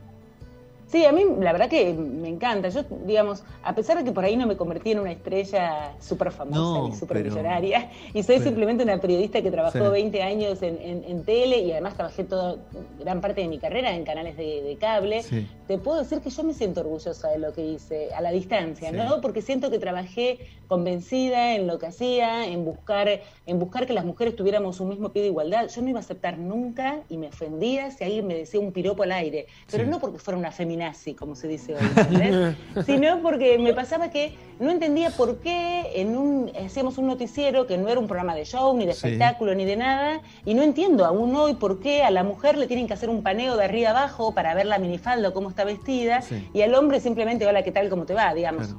Sí, 0.92 1.06
a 1.06 1.12
mí 1.12 1.24
la 1.40 1.52
verdad 1.52 1.70
que 1.70 1.94
me 1.94 2.28
encanta. 2.28 2.68
Yo, 2.68 2.82
digamos, 3.06 3.44
a 3.62 3.74
pesar 3.74 3.96
de 3.96 4.04
que 4.04 4.12
por 4.12 4.26
ahí 4.26 4.36
no 4.36 4.46
me 4.46 4.58
convertí 4.58 4.90
en 4.90 4.98
una 4.98 5.10
estrella 5.10 5.94
súper 5.98 6.30
famosa 6.30 6.86
ni 6.86 6.94
súper 6.94 7.24
millonaria, 7.24 7.90
y 8.12 8.22
soy 8.22 8.40
simplemente 8.40 8.84
una 8.84 9.00
periodista 9.00 9.40
que 9.40 9.50
trabajó 9.50 9.90
20 9.90 10.22
años 10.22 10.58
en, 10.60 11.24
tele 11.24 11.60
y 11.60 11.72
además 11.72 11.94
trabajé 11.94 12.24
toda 12.24 12.56
gran 12.98 13.22
parte 13.22 13.40
de 13.40 13.48
mi 13.48 13.58
carrera 13.58 13.94
en 13.94 14.04
canales 14.04 14.36
de, 14.36 14.76
cable, 14.78 15.22
te 15.66 15.78
puedo 15.78 15.98
decir 15.98 16.20
que 16.20 16.28
yo 16.28 16.42
me 16.42 16.52
siento 16.52 16.80
orgullosa 16.80 17.28
de 17.28 17.38
lo 17.38 17.52
que 17.52 17.64
hice 17.64 18.12
a 18.12 18.20
la 18.20 18.30
distancia, 18.30 18.92
¿no? 18.92 19.22
Porque 19.22 19.40
siento 19.40 19.70
que 19.70 19.78
trabajé 19.78 20.40
convencida 20.68 21.54
en 21.54 21.66
lo 21.66 21.78
que 21.78 21.86
hacía, 21.86 22.46
en 22.46 22.64
buscar, 22.64 23.08
en 23.46 23.58
buscar 23.58 23.86
que 23.86 23.92
las 23.92 24.04
mujeres 24.04 24.36
tuviéramos 24.36 24.80
un 24.80 24.88
mismo 24.88 25.10
pie 25.10 25.22
de 25.22 25.28
igualdad. 25.28 25.68
Yo 25.68 25.82
no 25.82 25.88
iba 25.88 26.00
a 26.00 26.02
aceptar 26.02 26.38
nunca 26.38 27.00
y 27.08 27.16
me 27.16 27.28
ofendía 27.28 27.90
si 27.90 28.04
alguien 28.04 28.26
me 28.26 28.34
decía 28.34 28.60
un 28.60 28.72
piropo 28.72 29.04
al 29.04 29.12
aire, 29.12 29.46
pero 29.70 29.86
no 29.86 30.00
porque 30.00 30.18
fuera 30.18 30.38
una 30.38 30.50
feminina 30.50 30.81
feminazi, 30.82 31.14
como 31.14 31.34
se 31.34 31.48
dice 31.48 31.74
hoy, 31.74 31.80
¿entendés? 31.96 32.56
sino 32.86 33.20
porque 33.22 33.58
me 33.58 33.72
pasaba 33.74 34.10
que 34.10 34.34
no 34.58 34.70
entendía 34.70 35.10
por 35.10 35.38
qué 35.38 35.92
en 35.94 36.16
un 36.16 36.50
hacíamos 36.64 36.98
un 36.98 37.06
noticiero 37.06 37.66
que 37.66 37.78
no 37.78 37.88
era 37.88 38.00
un 38.00 38.06
programa 38.06 38.34
de 38.34 38.44
show, 38.44 38.76
ni 38.76 38.84
de 38.84 38.92
espectáculo, 38.92 39.54
ni 39.54 39.64
de 39.64 39.76
nada, 39.76 40.20
y 40.44 40.54
no 40.54 40.62
entiendo 40.62 41.04
aún 41.04 41.34
hoy 41.36 41.54
por 41.54 41.80
qué 41.80 42.02
a 42.02 42.10
la 42.10 42.24
mujer 42.24 42.58
le 42.58 42.66
tienen 42.66 42.86
que 42.86 42.94
hacer 42.94 43.08
un 43.08 43.22
paneo 43.22 43.56
de 43.56 43.64
arriba 43.64 43.90
abajo 43.90 44.34
para 44.34 44.54
ver 44.54 44.66
la 44.66 44.78
minifalda 44.78 45.28
o 45.28 45.32
cómo 45.32 45.50
está 45.50 45.64
vestida, 45.64 46.22
y 46.52 46.62
al 46.62 46.74
hombre 46.74 47.00
simplemente, 47.00 47.46
hola, 47.46 47.62
¿qué 47.62 47.72
tal? 47.72 47.88
¿Cómo 47.88 48.04
te 48.04 48.14
va? 48.14 48.34
Digamos. 48.34 48.74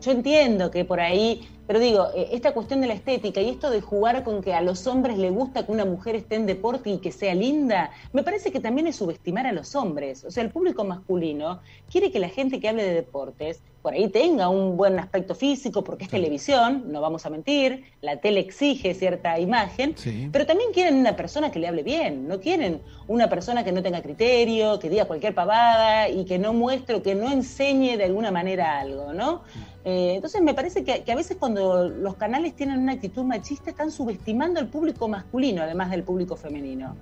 Yo 0.00 0.12
entiendo 0.12 0.70
que 0.70 0.86
por 0.86 0.98
ahí 0.98 1.46
pero 1.70 1.78
digo, 1.78 2.08
eh, 2.16 2.30
esta 2.32 2.52
cuestión 2.52 2.80
de 2.80 2.88
la 2.88 2.94
estética 2.94 3.40
y 3.40 3.48
esto 3.48 3.70
de 3.70 3.80
jugar 3.80 4.24
con 4.24 4.42
que 4.42 4.52
a 4.54 4.60
los 4.60 4.88
hombres 4.88 5.16
les 5.18 5.32
gusta 5.32 5.64
que 5.64 5.70
una 5.70 5.84
mujer 5.84 6.16
esté 6.16 6.34
en 6.34 6.44
deporte 6.44 6.90
y 6.90 6.98
que 6.98 7.12
sea 7.12 7.32
linda, 7.32 7.92
me 8.12 8.24
parece 8.24 8.50
que 8.50 8.58
también 8.58 8.88
es 8.88 8.96
subestimar 8.96 9.46
a 9.46 9.52
los 9.52 9.76
hombres. 9.76 10.24
O 10.24 10.32
sea, 10.32 10.42
el 10.42 10.50
público 10.50 10.82
masculino 10.82 11.60
quiere 11.88 12.10
que 12.10 12.18
la 12.18 12.28
gente 12.28 12.58
que 12.58 12.68
hable 12.68 12.82
de 12.82 12.94
deportes 12.94 13.62
por 13.82 13.94
ahí 13.94 14.08
tenga 14.08 14.48
un 14.48 14.76
buen 14.76 14.98
aspecto 14.98 15.34
físico, 15.34 15.82
porque 15.82 16.04
es 16.04 16.10
televisión, 16.10 16.92
no 16.92 17.00
vamos 17.00 17.24
a 17.24 17.30
mentir, 17.30 17.84
la 18.02 18.18
tele 18.18 18.40
exige 18.40 18.92
cierta 18.94 19.38
imagen, 19.38 19.94
pero 20.32 20.44
también 20.44 20.72
quieren 20.72 20.96
una 20.96 21.16
persona 21.16 21.50
que 21.50 21.58
le 21.58 21.68
hable 21.68 21.82
bien, 21.82 22.28
no 22.28 22.40
quieren 22.40 22.82
una 23.08 23.30
persona 23.30 23.64
que 23.64 23.72
no 23.72 23.82
tenga 23.82 24.02
criterio, 24.02 24.78
que 24.78 24.90
diga 24.90 25.06
cualquier 25.06 25.34
pavada 25.34 26.08
y 26.08 26.24
que 26.26 26.38
no 26.38 26.52
muestre 26.52 26.96
o 26.96 27.02
que 27.02 27.14
no 27.14 27.30
enseñe 27.30 27.96
de 27.96 28.04
alguna 28.04 28.30
manera 28.30 28.80
algo, 28.80 29.14
¿no? 29.14 29.42
Eh, 29.84 30.12
entonces 30.14 30.42
me 30.42 30.52
parece 30.52 30.84
que, 30.84 31.10
a 31.10 31.14
veces 31.14 31.38
cuando 31.38 31.59
los 31.60 32.14
canales 32.16 32.54
tienen 32.54 32.78
una 32.78 32.92
actitud 32.92 33.24
machista 33.24 33.70
están 33.70 33.90
subestimando 33.90 34.60
al 34.60 34.68
público 34.68 35.08
masculino, 35.08 35.62
además 35.62 35.90
del 35.90 36.02
público 36.02 36.36
femenino. 36.36 36.94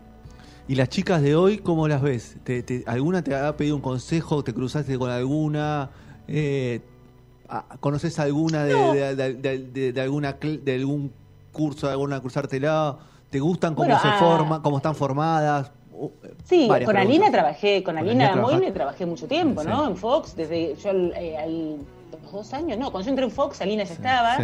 ¿Y 0.69 0.75
las 0.75 0.91
chicas 0.91 1.23
de 1.23 1.35
hoy 1.35 1.59
cómo 1.59 1.88
las 1.88 2.03
ves? 2.03 2.37
alguna 2.87 3.23
te 3.23 3.35
ha 3.35 3.57
pedido 3.57 3.77
un 3.77 3.83
consejo? 3.83 4.45
¿Te 4.45 4.53
cruzaste 4.53 4.99
con 4.99 5.11
alguna? 5.11 5.91
Eh, 6.27 6.81
¿Conoces 7.81 8.19
alguna 8.19 8.65
de, 8.65 9.95
alguna 9.97 10.33
de 10.33 10.75
algún 10.75 11.11
curso, 11.53 11.87
de 11.87 11.93
alguna 11.93 12.21
cruzártela? 12.21 12.99
¿Te 13.31 13.41
gustan 13.41 13.75
cómo 13.75 13.99
se 13.99 14.11
forman, 14.19 14.61
cómo 14.61 14.77
están 14.77 14.95
formadas? 14.95 15.71
Uh, 15.93 16.11
sí, 16.45 16.69
con 16.85 16.97
Alina 16.97 17.31
trabajé, 17.31 17.83
con, 17.83 17.97
Alina, 17.99 18.33
Alina 18.33 18.73
trabajé 18.73 19.05
mucho 19.07 19.27
tiempo, 19.27 19.65
¿no? 19.65 19.88
En 19.88 19.97
Fox, 19.97 20.37
desde 20.37 20.77
yo 20.77 20.91
eh, 20.91 21.37
al 21.37 21.79
dos 22.33 22.53
años, 22.53 22.79
no, 22.79 22.91
cuando 22.91 23.07
yo 23.07 23.11
entré 23.11 23.25
en 23.25 23.31
Fox, 23.31 23.61
Alina 23.61 23.85
ya 23.85 23.95
estaba. 23.95 24.38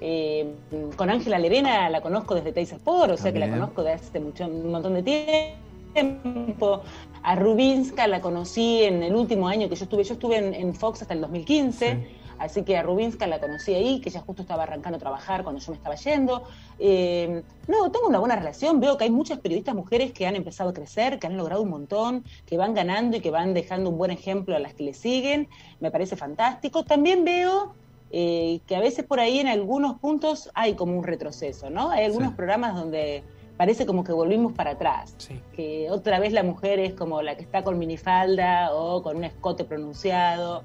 Eh, 0.00 0.52
con 0.96 1.08
Ángela 1.08 1.38
Lerena 1.38 1.88
la 1.88 2.00
conozco 2.00 2.34
desde 2.34 2.52
Teis 2.52 2.72
Sport, 2.72 3.12
o 3.12 3.16
sea 3.16 3.32
que 3.32 3.38
la 3.38 3.48
conozco 3.48 3.82
desde 3.82 4.06
hace 4.06 4.20
mucho, 4.20 4.46
un 4.46 4.70
montón 4.70 4.94
de 4.94 5.56
tiempo. 5.94 6.82
A 7.22 7.36
Rubinska 7.36 8.06
la 8.06 8.20
conocí 8.20 8.82
en 8.82 9.02
el 9.02 9.14
último 9.14 9.48
año 9.48 9.68
que 9.68 9.76
yo 9.76 9.84
estuve, 9.84 10.04
yo 10.04 10.14
estuve 10.14 10.36
en, 10.36 10.74
Fox 10.74 11.02
hasta 11.02 11.14
el 11.14 11.20
2015. 11.20 12.23
Así 12.38 12.62
que 12.62 12.76
a 12.76 12.82
Rubinska 12.82 13.26
la 13.26 13.40
conocí 13.40 13.74
ahí, 13.74 14.00
que 14.00 14.08
ella 14.08 14.20
justo 14.20 14.42
estaba 14.42 14.64
arrancando 14.64 14.96
a 14.96 15.00
trabajar 15.00 15.42
cuando 15.42 15.60
yo 15.60 15.72
me 15.72 15.76
estaba 15.76 15.94
yendo. 15.94 16.44
Eh, 16.78 17.42
no, 17.68 17.90
tengo 17.90 18.08
una 18.08 18.18
buena 18.18 18.36
relación. 18.36 18.80
Veo 18.80 18.96
que 18.96 19.04
hay 19.04 19.10
muchas 19.10 19.38
periodistas 19.38 19.74
mujeres 19.74 20.12
que 20.12 20.26
han 20.26 20.36
empezado 20.36 20.70
a 20.70 20.72
crecer, 20.72 21.18
que 21.18 21.26
han 21.26 21.36
logrado 21.36 21.62
un 21.62 21.70
montón, 21.70 22.24
que 22.46 22.56
van 22.56 22.74
ganando 22.74 23.16
y 23.16 23.20
que 23.20 23.30
van 23.30 23.54
dejando 23.54 23.90
un 23.90 23.98
buen 23.98 24.10
ejemplo 24.10 24.56
a 24.56 24.58
las 24.58 24.74
que 24.74 24.84
le 24.84 24.94
siguen. 24.94 25.48
Me 25.80 25.90
parece 25.90 26.16
fantástico. 26.16 26.84
También 26.84 27.24
veo 27.24 27.74
eh, 28.10 28.60
que 28.66 28.76
a 28.76 28.80
veces 28.80 29.04
por 29.04 29.20
ahí 29.20 29.38
en 29.40 29.48
algunos 29.48 29.98
puntos 29.98 30.50
hay 30.54 30.74
como 30.74 30.96
un 30.96 31.04
retroceso, 31.04 31.70
¿no? 31.70 31.90
Hay 31.90 32.04
algunos 32.04 32.34
programas 32.34 32.74
donde 32.74 33.24
parece 33.56 33.86
como 33.86 34.04
que 34.04 34.12
volvimos 34.12 34.52
para 34.52 34.72
atrás. 34.72 35.14
Que 35.54 35.88
otra 35.90 36.18
vez 36.18 36.32
la 36.32 36.42
mujer 36.42 36.78
es 36.80 36.94
como 36.94 37.22
la 37.22 37.36
que 37.36 37.42
está 37.42 37.62
con 37.62 37.78
minifalda 37.78 38.72
o 38.72 39.02
con 39.02 39.16
un 39.16 39.24
escote 39.24 39.64
pronunciado. 39.64 40.62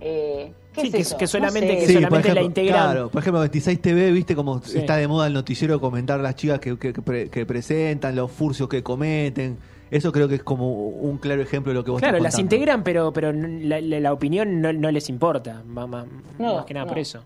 Eh, 0.00 0.52
que, 0.72 1.04
solamente, 1.26 1.78
que 1.86 1.92
solamente 1.92 2.34
la 2.34 2.42
integran. 2.42 2.92
Claro, 2.92 3.08
por 3.10 3.20
ejemplo, 3.20 3.40
26 3.40 3.80
TV, 3.80 4.12
viste 4.12 4.34
cómo 4.36 4.60
está 4.74 4.96
de 4.96 5.08
moda 5.08 5.26
el 5.26 5.32
noticiero 5.32 5.80
comentar 5.80 6.20
las 6.20 6.36
chicas 6.36 6.60
que, 6.60 6.78
que, 6.78 7.46
presentan, 7.46 8.14
los 8.14 8.30
furcios 8.30 8.68
que 8.68 8.82
cometen. 8.82 9.58
Eso 9.90 10.12
creo 10.12 10.28
que 10.28 10.36
es 10.36 10.42
como 10.44 10.70
un 10.70 11.18
claro 11.18 11.42
ejemplo 11.42 11.72
de 11.72 11.74
lo 11.74 11.84
que 11.84 11.90
vos 11.90 12.00
Claro, 12.00 12.20
las 12.20 12.38
integran, 12.38 12.84
pero 12.84 13.12
pero 13.12 13.32
la, 13.32 14.12
opinión 14.12 14.60
no, 14.60 14.90
les 14.90 15.08
importa, 15.08 15.62
más, 15.66 15.88
más, 15.88 16.06
más 16.38 16.64
que 16.64 16.74
nada 16.74 16.86
por 16.86 16.98
eso. 16.98 17.24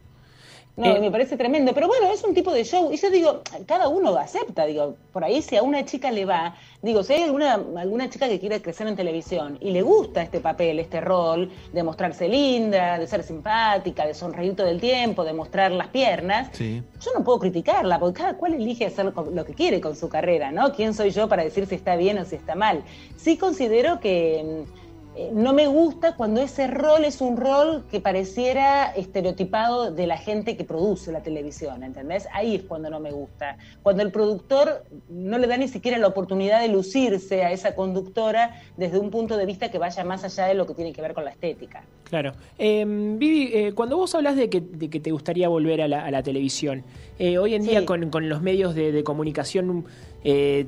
No, 0.76 0.86
eh, 0.86 1.00
me 1.00 1.10
parece 1.10 1.36
tremendo. 1.36 1.72
Pero 1.72 1.86
bueno, 1.86 2.10
es 2.12 2.24
un 2.24 2.34
tipo 2.34 2.52
de 2.52 2.64
show. 2.64 2.92
Y 2.92 2.96
yo 2.96 3.10
digo, 3.10 3.42
cada 3.66 3.88
uno 3.88 4.16
acepta. 4.16 4.66
Digo, 4.66 4.96
por 5.12 5.24
ahí 5.24 5.40
si 5.40 5.56
a 5.56 5.62
una 5.62 5.84
chica 5.84 6.10
le 6.10 6.24
va, 6.24 6.56
digo, 6.82 7.02
si 7.04 7.12
hay 7.12 7.22
alguna, 7.22 7.54
alguna 7.76 8.10
chica 8.10 8.28
que 8.28 8.40
quiere 8.40 8.60
crecer 8.60 8.88
en 8.88 8.96
televisión 8.96 9.58
y 9.60 9.70
le 9.70 9.82
gusta 9.82 10.22
este 10.22 10.40
papel, 10.40 10.80
este 10.80 11.00
rol, 11.00 11.50
de 11.72 11.82
mostrarse 11.82 12.28
linda, 12.28 12.98
de 12.98 13.06
ser 13.06 13.22
simpática, 13.22 14.06
de 14.06 14.14
sonreír 14.14 14.56
todo 14.56 14.66
el 14.66 14.80
tiempo, 14.80 15.24
de 15.24 15.32
mostrar 15.32 15.70
las 15.70 15.88
piernas, 15.88 16.50
yo 16.58 17.10
no 17.16 17.24
puedo 17.24 17.38
criticarla, 17.38 17.98
porque 17.98 18.20
cada 18.20 18.36
cual 18.36 18.54
elige 18.54 18.86
hacer 18.86 19.12
lo 19.14 19.44
que 19.44 19.54
quiere 19.54 19.80
con 19.80 19.94
su 19.94 20.08
carrera, 20.08 20.50
¿no? 20.50 20.72
¿Quién 20.72 20.94
soy 20.94 21.10
yo 21.10 21.28
para 21.28 21.44
decir 21.44 21.66
si 21.66 21.74
está 21.74 21.96
bien 21.96 22.18
o 22.18 22.24
si 22.24 22.36
está 22.36 22.54
mal? 22.54 22.82
Sí 23.16 23.36
considero 23.36 24.00
que 24.00 24.40
eh, 24.40 24.64
no 25.32 25.52
me 25.52 25.66
gusta 25.66 26.16
cuando 26.16 26.40
ese 26.40 26.66
rol 26.66 27.04
es 27.04 27.20
un 27.20 27.36
rol 27.36 27.84
que 27.90 28.00
pareciera 28.00 28.86
estereotipado 28.86 29.92
de 29.92 30.06
la 30.06 30.16
gente 30.16 30.56
que 30.56 30.64
produce 30.64 31.12
la 31.12 31.22
televisión, 31.22 31.84
¿entendés? 31.84 32.26
Ahí 32.32 32.56
es 32.56 32.62
cuando 32.62 32.90
no 32.90 32.98
me 32.98 33.12
gusta. 33.12 33.56
Cuando 33.82 34.02
el 34.02 34.10
productor 34.10 34.84
no 35.08 35.38
le 35.38 35.46
da 35.46 35.56
ni 35.56 35.68
siquiera 35.68 35.98
la 35.98 36.08
oportunidad 36.08 36.60
de 36.60 36.68
lucirse 36.68 37.44
a 37.44 37.52
esa 37.52 37.74
conductora 37.74 38.60
desde 38.76 38.98
un 38.98 39.10
punto 39.10 39.36
de 39.36 39.46
vista 39.46 39.70
que 39.70 39.78
vaya 39.78 40.02
más 40.04 40.24
allá 40.24 40.46
de 40.46 40.54
lo 40.54 40.66
que 40.66 40.74
tiene 40.74 40.92
que 40.92 41.00
ver 41.00 41.14
con 41.14 41.24
la 41.24 41.30
estética. 41.30 41.84
Claro. 42.04 42.32
Em, 42.58 43.18
Vivi, 43.18 43.50
eh, 43.54 43.72
cuando 43.72 43.96
vos 43.96 44.14
hablas 44.14 44.36
de 44.36 44.50
que, 44.50 44.60
te 44.60 45.10
gustaría 45.10 45.48
volver 45.48 45.80
a 45.82 45.88
la, 45.88 46.22
televisión, 46.22 46.82
eh, 47.18 47.38
hoy 47.38 47.54
en 47.54 47.62
día 47.62 47.86
con, 47.86 48.28
los 48.28 48.42
medios 48.42 48.74
de, 48.74 48.90
de 48.90 49.04
comunicación 49.04 49.84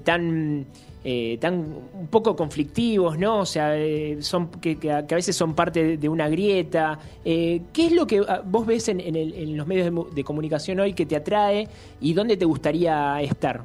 tan 0.04 0.66
eh, 1.08 1.38
tan 1.40 1.54
un 1.94 2.08
poco 2.08 2.34
conflictivos, 2.34 3.16
¿no? 3.16 3.38
O 3.38 3.46
sea, 3.46 3.76
eh, 3.76 4.16
son 4.22 4.50
que, 4.50 4.76
a, 4.90 5.02
veces 5.02 5.36
son 5.36 5.54
parte 5.54 5.96
de, 5.96 6.08
una 6.08 6.28
grieta. 6.28 6.98
Eh, 7.24 7.62
¿Qué 7.72 7.86
es 7.86 7.92
lo 7.92 8.08
que 8.08 8.24
ah, 8.26 8.42
vos 8.44 8.66
ves 8.66 8.88
en, 8.88 9.56
los 9.56 9.68
medios 9.68 10.12
de, 10.12 10.24
comunicación 10.24 10.80
hoy 10.80 10.94
que 10.94 11.06
te 11.06 11.14
atrae 11.14 11.68
y 12.00 12.12
dónde 12.12 12.36
te 12.36 12.44
gustaría 12.44 13.22
estar? 13.22 13.62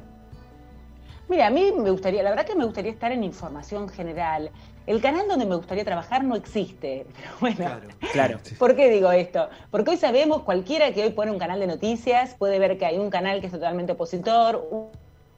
Mira, 1.28 1.48
a 1.48 1.50
mí 1.50 1.72
me 1.76 1.90
gustaría, 1.90 2.22
la 2.22 2.30
verdad 2.30 2.46
que 2.46 2.54
me 2.54 2.64
gustaría 2.64 2.92
estar 2.92 3.10
en 3.10 3.24
información 3.24 3.88
general. 3.88 4.52
El 4.86 5.00
canal 5.00 5.26
donde 5.26 5.44
me 5.44 5.56
gustaría 5.56 5.84
trabajar 5.84 6.22
no 6.22 6.36
existe, 6.36 7.06
pero 7.16 7.28
bueno. 7.40 7.56
Claro, 7.56 7.88
claro. 8.12 8.38
¿Por 8.56 8.76
qué 8.76 8.88
digo 8.88 9.10
esto? 9.10 9.48
Porque 9.72 9.90
hoy 9.90 9.96
sabemos, 9.96 10.42
cualquiera 10.42 10.92
que 10.92 11.02
hoy 11.02 11.10
pone 11.10 11.32
un 11.32 11.40
canal 11.40 11.58
de 11.58 11.66
noticias 11.66 12.36
puede 12.38 12.60
ver 12.60 12.78
que 12.78 12.86
hay 12.86 12.98
un 12.98 13.10
canal 13.10 13.40
que 13.40 13.46
es 13.46 13.52
totalmente 13.52 13.94
opositor, 13.94 14.92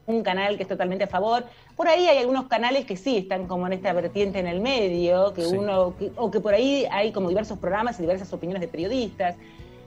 un 0.06 0.22
canal 0.22 0.56
que 0.56 0.62
es 0.62 0.68
totalmente 0.68 1.04
a 1.04 1.06
favor. 1.06 1.44
Por 1.76 1.88
ahí 1.88 2.06
hay 2.06 2.18
algunos 2.18 2.46
canales 2.46 2.84
que 2.84 2.96
sí 2.96 3.16
están 3.16 3.46
como 3.46 3.66
en 3.66 3.74
esta 3.74 3.92
vertiente 3.92 4.38
en 4.38 4.46
el 4.46 4.60
medio, 4.60 5.32
que 5.34 5.46
uno, 5.46 5.94
o 6.16 6.30
que 6.30 6.40
por 6.40 6.54
ahí 6.54 6.86
hay 6.90 7.12
como 7.12 7.28
diversos 7.28 7.58
programas 7.58 7.98
y 7.98 8.02
diversas 8.02 8.32
opiniones 8.32 8.60
de 8.60 8.68
periodistas. 8.68 9.36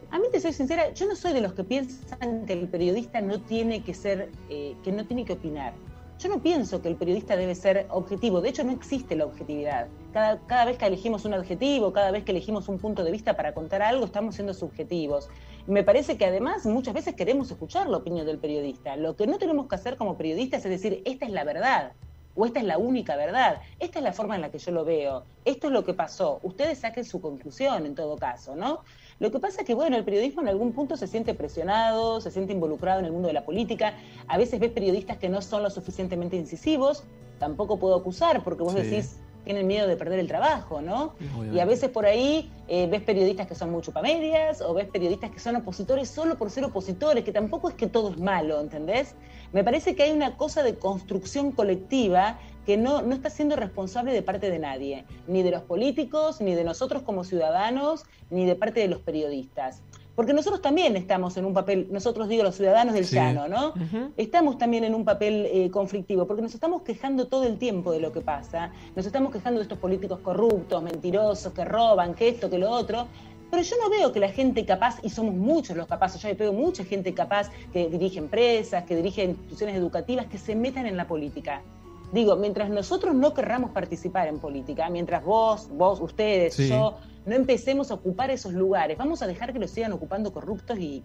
A 0.09 0.19
mí 0.19 0.25
te 0.31 0.39
soy 0.39 0.53
sincera, 0.53 0.93
yo 0.93 1.05
no 1.05 1.15
soy 1.15 1.33
de 1.33 1.41
los 1.41 1.53
que 1.53 1.63
piensan 1.63 2.45
que 2.45 2.53
el 2.53 2.67
periodista 2.67 3.19
no 3.21 3.41
tiene 3.41 3.83
que 3.83 3.93
ser, 3.93 4.29
eh, 4.49 4.75
que 4.83 4.91
no 4.91 5.05
tiene 5.05 5.25
que 5.25 5.33
opinar. 5.33 5.73
Yo 6.19 6.29
no 6.29 6.41
pienso 6.41 6.81
que 6.81 6.87
el 6.87 6.95
periodista 6.95 7.35
debe 7.35 7.53
ser 7.53 7.85
objetivo, 7.89 8.41
de 8.41 8.49
hecho 8.49 8.63
no 8.63 8.71
existe 8.71 9.15
la 9.15 9.25
objetividad. 9.25 9.87
Cada, 10.13 10.39
cada 10.47 10.65
vez 10.65 10.77
que 10.77 10.87
elegimos 10.87 11.25
un 11.25 11.35
adjetivo, 11.35 11.93
cada 11.93 12.09
vez 12.09 12.23
que 12.23 12.31
elegimos 12.31 12.69
un 12.69 12.79
punto 12.79 13.03
de 13.03 13.11
vista 13.11 13.35
para 13.35 13.53
contar 13.53 13.83
algo, 13.83 14.05
estamos 14.05 14.33
siendo 14.33 14.55
subjetivos. 14.55 15.29
Me 15.67 15.83
parece 15.83 16.17
que 16.17 16.25
además 16.25 16.65
muchas 16.65 16.93
veces 16.93 17.13
queremos 17.13 17.51
escuchar 17.51 17.89
la 17.89 17.97
opinión 17.97 18.25
del 18.25 18.37
periodista. 18.37 18.95
Lo 18.95 19.17
que 19.17 19.27
no 19.27 19.37
tenemos 19.37 19.67
que 19.67 19.75
hacer 19.75 19.97
como 19.97 20.17
periodistas 20.17 20.63
es 20.63 20.71
decir, 20.71 21.01
esta 21.03 21.25
es 21.25 21.31
la 21.31 21.43
verdad 21.43 21.91
o 22.35 22.45
esta 22.45 22.59
es 22.59 22.65
la 22.65 22.77
única 22.77 23.17
verdad. 23.17 23.59
Esta 23.77 23.99
es 23.99 24.03
la 24.05 24.13
forma 24.13 24.35
en 24.35 24.41
la 24.41 24.49
que 24.49 24.59
yo 24.59 24.71
lo 24.71 24.85
veo. 24.85 25.25
Esto 25.43 25.67
es 25.67 25.73
lo 25.73 25.83
que 25.83 25.93
pasó. 25.93 26.39
Ustedes 26.41 26.77
saquen 26.79 27.03
su 27.03 27.19
conclusión 27.19 27.85
en 27.85 27.95
todo 27.95 28.15
caso, 28.15 28.55
¿no? 28.55 28.79
Lo 29.19 29.29
que 29.29 29.39
pasa 29.39 29.61
es 29.61 29.67
que, 29.67 29.73
bueno, 29.73 29.97
el 29.97 30.05
periodismo 30.05 30.41
en 30.41 30.47
algún 30.47 30.71
punto 30.71 30.95
se 30.95 31.07
siente 31.07 31.33
presionado, 31.33 32.21
se 32.21 32.31
siente 32.31 32.53
involucrado 32.53 32.99
en 32.99 33.05
el 33.05 33.11
mundo 33.11 33.27
de 33.27 33.33
la 33.33 33.43
política. 33.43 33.95
A 34.29 34.37
veces 34.37 34.61
ves 34.61 34.71
periodistas 34.71 35.17
que 35.17 35.27
no 35.27 35.41
son 35.41 35.63
lo 35.63 35.69
suficientemente 35.69 36.37
incisivos. 36.37 37.03
Tampoco 37.39 37.77
puedo 37.77 37.95
acusar, 37.95 38.41
porque 38.41 38.63
vos 38.63 38.73
decís, 38.73 39.19
tienen 39.47 39.65
miedo 39.65 39.87
de 39.87 39.95
perder 39.95 40.19
el 40.19 40.27
trabajo, 40.27 40.81
¿no? 40.81 41.13
Y 41.53 41.59
a 41.59 41.65
veces 41.65 41.89
por 41.89 42.05
ahí 42.05 42.51
eh, 42.67 42.85
ves 42.91 43.01
periodistas 43.01 43.47
que 43.47 43.55
son 43.55 43.71
muy 43.71 43.81
chupamedias 43.81 44.59
o 44.59 44.73
ves 44.73 44.87
periodistas 44.87 45.31
que 45.31 45.39
son 45.39 45.55
opositores 45.55 46.09
solo 46.09 46.37
por 46.37 46.51
ser 46.51 46.65
opositores, 46.65 47.23
que 47.23 47.31
tampoco 47.31 47.69
es 47.69 47.75
que 47.75 47.87
todo 47.87 48.11
es 48.11 48.19
malo, 48.19 48.59
¿entendés? 48.59 49.15
Me 49.53 49.63
parece 49.63 49.95
que 49.95 50.03
hay 50.03 50.11
una 50.11 50.35
cosa 50.35 50.63
de 50.63 50.75
construcción 50.75 51.53
colectiva 51.53 52.37
que 52.65 52.75
no, 52.75 53.01
no 53.01 53.15
está 53.15 53.29
siendo 53.29 53.55
responsable 53.55 54.11
de 54.11 54.21
parte 54.21 54.51
de 54.51 54.59
nadie, 54.59 55.05
ni 55.27 55.43
de 55.43 55.51
los 55.51 55.61
políticos, 55.61 56.41
ni 56.41 56.53
de 56.53 56.65
nosotros 56.65 57.03
como 57.03 57.23
ciudadanos, 57.23 58.03
ni 58.29 58.45
de 58.45 58.55
parte 58.55 58.81
de 58.81 58.89
los 58.89 58.99
periodistas. 58.99 59.81
Porque 60.17 60.33
nosotros 60.33 60.63
también 60.63 60.95
estamos 60.95 61.37
en 61.37 61.45
un 61.45 61.53
papel, 61.53 61.89
nosotros 61.91 62.27
digo 62.27 62.41
los 62.41 62.55
ciudadanos 62.55 62.95
del 62.95 63.05
llano, 63.05 63.47
¿no? 63.47 63.75
Estamos 64.17 64.57
también 64.57 64.83
en 64.83 64.95
un 64.95 65.05
papel 65.05 65.45
eh, 65.45 65.69
conflictivo, 65.69 66.25
porque 66.25 66.41
nos 66.41 66.55
estamos 66.55 66.81
quejando 66.81 67.27
todo 67.27 67.43
el 67.43 67.59
tiempo 67.59 67.91
de 67.91 67.99
lo 67.99 68.11
que 68.11 68.21
pasa, 68.21 68.71
nos 68.95 69.05
estamos 69.05 69.31
quejando 69.31 69.59
de 69.59 69.65
estos 69.65 69.77
políticos 69.77 70.17
corruptos, 70.23 70.81
mentirosos, 70.81 71.53
que 71.53 71.63
roban, 71.63 72.15
que 72.15 72.29
esto, 72.29 72.49
que 72.49 72.57
lo 72.57 72.71
otro, 72.71 73.05
pero 73.51 73.61
yo 73.61 73.75
no 73.79 73.91
veo 73.91 74.11
que 74.11 74.19
la 74.19 74.29
gente 74.29 74.65
capaz, 74.65 74.97
y 75.03 75.11
somos 75.11 75.35
muchos 75.35 75.77
los 75.77 75.85
capaces, 75.85 76.19
yo 76.19 76.35
veo 76.35 76.51
mucha 76.51 76.83
gente 76.83 77.13
capaz 77.13 77.51
que 77.71 77.87
dirige 77.87 78.17
empresas, 78.17 78.85
que 78.85 78.95
dirige 78.95 79.23
instituciones 79.23 79.75
educativas, 79.75 80.25
que 80.25 80.39
se 80.39 80.55
metan 80.55 80.87
en 80.87 80.97
la 80.97 81.07
política. 81.07 81.61
Digo, 82.11 82.35
mientras 82.37 82.69
nosotros 82.69 83.13
no 83.15 83.33
querramos 83.33 83.71
participar 83.71 84.27
en 84.27 84.39
política, 84.39 84.89
mientras 84.89 85.23
vos, 85.23 85.67
vos, 85.71 85.99
ustedes, 85.99 86.57
yo, 86.57 86.97
no 87.25 87.35
empecemos 87.35 87.91
a 87.91 87.95
ocupar 87.95 88.31
esos 88.31 88.53
lugares, 88.53 88.97
vamos 88.97 89.21
a 89.21 89.27
dejar 89.27 89.51
que 89.51 89.59
los 89.59 89.71
sigan 89.71 89.91
ocupando 89.91 90.31
corruptos 90.31 90.79
y, 90.79 91.03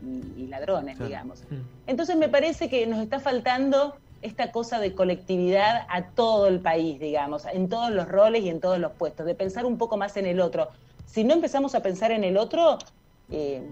ladrones, 0.49 0.99
digamos. 0.99 1.43
Mm. 1.51 1.89
Entonces 1.89 2.17
me 2.17 2.29
parece 2.29 2.69
que 2.69 2.87
nos 2.87 3.01
está 3.01 3.19
faltando 3.19 3.97
esta 4.23 4.53
cosa 4.53 4.79
de 4.79 4.95
colectividad 4.95 5.87
a 5.89 6.05
todo 6.05 6.47
el 6.47 6.61
país, 6.61 7.01
digamos, 7.01 7.45
en 7.47 7.69
todos 7.69 7.91
los 7.91 8.07
roles 8.07 8.45
y 8.45 8.49
en 8.49 8.61
todos 8.61 8.79
los 8.79 8.93
puestos, 8.93 9.27
de 9.27 9.35
pensar 9.35 9.67
un 9.67 9.79
poco 9.79 9.97
más 9.97 10.17
en 10.17 10.27
el 10.27 10.41
otro. 10.41 10.69
Si 11.07 11.25
no 11.25 11.35
empezamos 11.35 11.75
a 11.75 11.83
pensar 11.83 12.13
en 12.13 12.23
el 12.23 12.37
otro, 12.37 12.79
eh, 13.31 13.63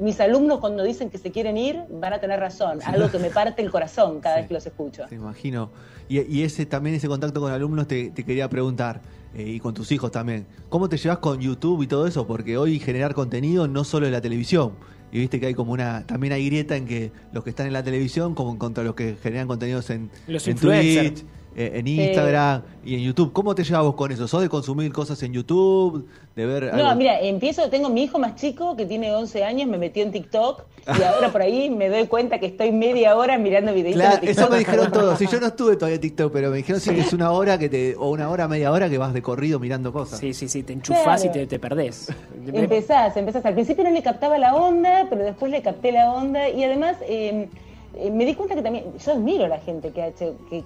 mis 0.00 0.20
alumnos 0.20 0.60
cuando 0.60 0.82
dicen 0.82 1.10
que 1.10 1.18
se 1.18 1.30
quieren 1.30 1.56
ir 1.56 1.80
van 1.90 2.12
a 2.12 2.20
tener 2.20 2.40
razón, 2.40 2.80
algo 2.84 3.10
que 3.10 3.18
me 3.18 3.30
parte 3.30 3.62
el 3.62 3.70
corazón 3.70 4.20
cada 4.20 4.36
vez 4.36 4.48
que 4.48 4.54
los 4.54 4.66
escucho. 4.66 5.04
Te 5.08 5.14
imagino. 5.14 5.70
Y, 6.08 6.42
ese 6.42 6.66
también 6.66 6.94
ese 6.96 7.08
contacto 7.08 7.40
con 7.40 7.52
alumnos 7.52 7.88
te, 7.88 8.12
quería 8.12 8.48
preguntar, 8.48 9.00
eh, 9.34 9.42
y 9.42 9.60
con 9.60 9.74
tus 9.74 9.90
hijos 9.92 10.10
también, 10.12 10.46
¿cómo 10.68 10.88
te 10.88 10.96
llevas 10.96 11.18
con 11.18 11.40
YouTube 11.40 11.82
y 11.82 11.86
todo 11.86 12.06
eso? 12.06 12.26
Porque 12.26 12.56
hoy 12.56 12.78
generar 12.78 13.14
contenido 13.14 13.66
no 13.66 13.84
solo 13.84 14.06
en 14.06 14.12
la 14.12 14.20
televisión, 14.20 14.74
y 15.10 15.18
viste 15.18 15.40
que 15.40 15.46
hay 15.46 15.54
como 15.54 15.72
una 15.72 16.06
también 16.06 16.32
hay 16.32 16.46
grieta 16.46 16.76
en 16.76 16.86
que 16.86 17.12
los 17.32 17.44
que 17.44 17.50
están 17.50 17.66
en 17.66 17.72
la 17.72 17.82
televisión 17.82 18.34
como 18.34 18.58
contra 18.58 18.84
los 18.84 18.94
que 18.94 19.16
generan 19.22 19.46
contenidos 19.46 19.90
en, 19.90 20.10
los 20.26 20.46
en 20.46 20.56
Twitch 20.56 21.24
en 21.56 21.86
Instagram 21.88 22.62
y 22.84 22.96
en 22.96 23.00
YouTube. 23.00 23.32
¿Cómo 23.32 23.54
te 23.54 23.64
llevas 23.64 23.82
vos 23.82 23.94
con 23.94 24.12
eso? 24.12 24.28
¿Sos 24.28 24.42
de 24.42 24.48
consumir 24.48 24.92
cosas 24.92 25.22
en 25.22 25.32
YouTube? 25.32 26.06
De 26.34 26.44
ver 26.44 26.74
No, 26.74 26.94
mira, 26.94 27.18
empiezo, 27.20 27.70
tengo 27.70 27.88
mi 27.88 28.02
hijo 28.02 28.18
más 28.18 28.34
chico 28.34 28.76
que 28.76 28.84
tiene 28.84 29.10
11 29.14 29.42
años, 29.42 29.66
me 29.66 29.78
metió 29.78 30.02
en 30.02 30.12
TikTok 30.12 30.64
y 30.86 31.02
ahora 31.02 31.32
por 31.32 31.40
ahí 31.40 31.70
me 31.70 31.88
doy 31.88 32.06
cuenta 32.06 32.38
que 32.38 32.46
estoy 32.46 32.72
media 32.72 33.16
hora 33.16 33.38
mirando 33.38 33.72
videitos 33.72 34.02
claro, 34.02 34.16
de 34.16 34.26
TikTok. 34.26 34.38
Eso 34.38 34.52
me 34.52 34.58
dijeron 34.58 34.92
todos. 34.92 35.18
Si 35.18 35.26
yo 35.26 35.40
no 35.40 35.46
estuve 35.46 35.76
todavía 35.76 35.94
en 35.94 36.02
TikTok, 36.02 36.30
pero 36.30 36.50
me 36.50 36.58
dijeron 36.58 36.80
sí. 36.80 36.90
que 36.90 37.00
es 37.00 37.12
una 37.14 37.30
hora 37.30 37.58
que 37.58 37.70
te, 37.70 37.96
o 37.96 38.10
una 38.10 38.28
hora, 38.28 38.46
media 38.48 38.70
hora 38.70 38.90
que 38.90 38.98
vas 38.98 39.14
de 39.14 39.22
corrido 39.22 39.58
mirando 39.58 39.94
cosas. 39.94 40.18
Sí, 40.18 40.34
sí, 40.34 40.48
sí, 40.48 40.62
te 40.62 40.74
enchufás 40.74 41.24
y 41.24 41.30
te, 41.30 41.46
te, 41.46 41.58
perdés. 41.58 42.12
Empezás, 42.52 43.16
empezás. 43.16 43.44
Al 43.46 43.54
principio 43.54 43.82
no 43.82 43.90
le 43.90 44.02
captaba 44.02 44.36
la 44.36 44.54
onda, 44.54 45.06
pero 45.08 45.24
después 45.24 45.50
le 45.50 45.62
capté 45.62 45.90
la 45.92 46.12
onda 46.12 46.50
y 46.50 46.62
además... 46.64 46.98
Eh, 47.08 47.48
eh, 47.98 48.10
me 48.10 48.24
di 48.26 48.34
cuenta 48.34 48.54
que 48.54 48.62
también, 48.62 48.96
yo 48.98 49.12
admiro 49.12 49.46
a 49.46 49.48
la 49.48 49.58
gente 49.58 49.90
que, 49.90 50.12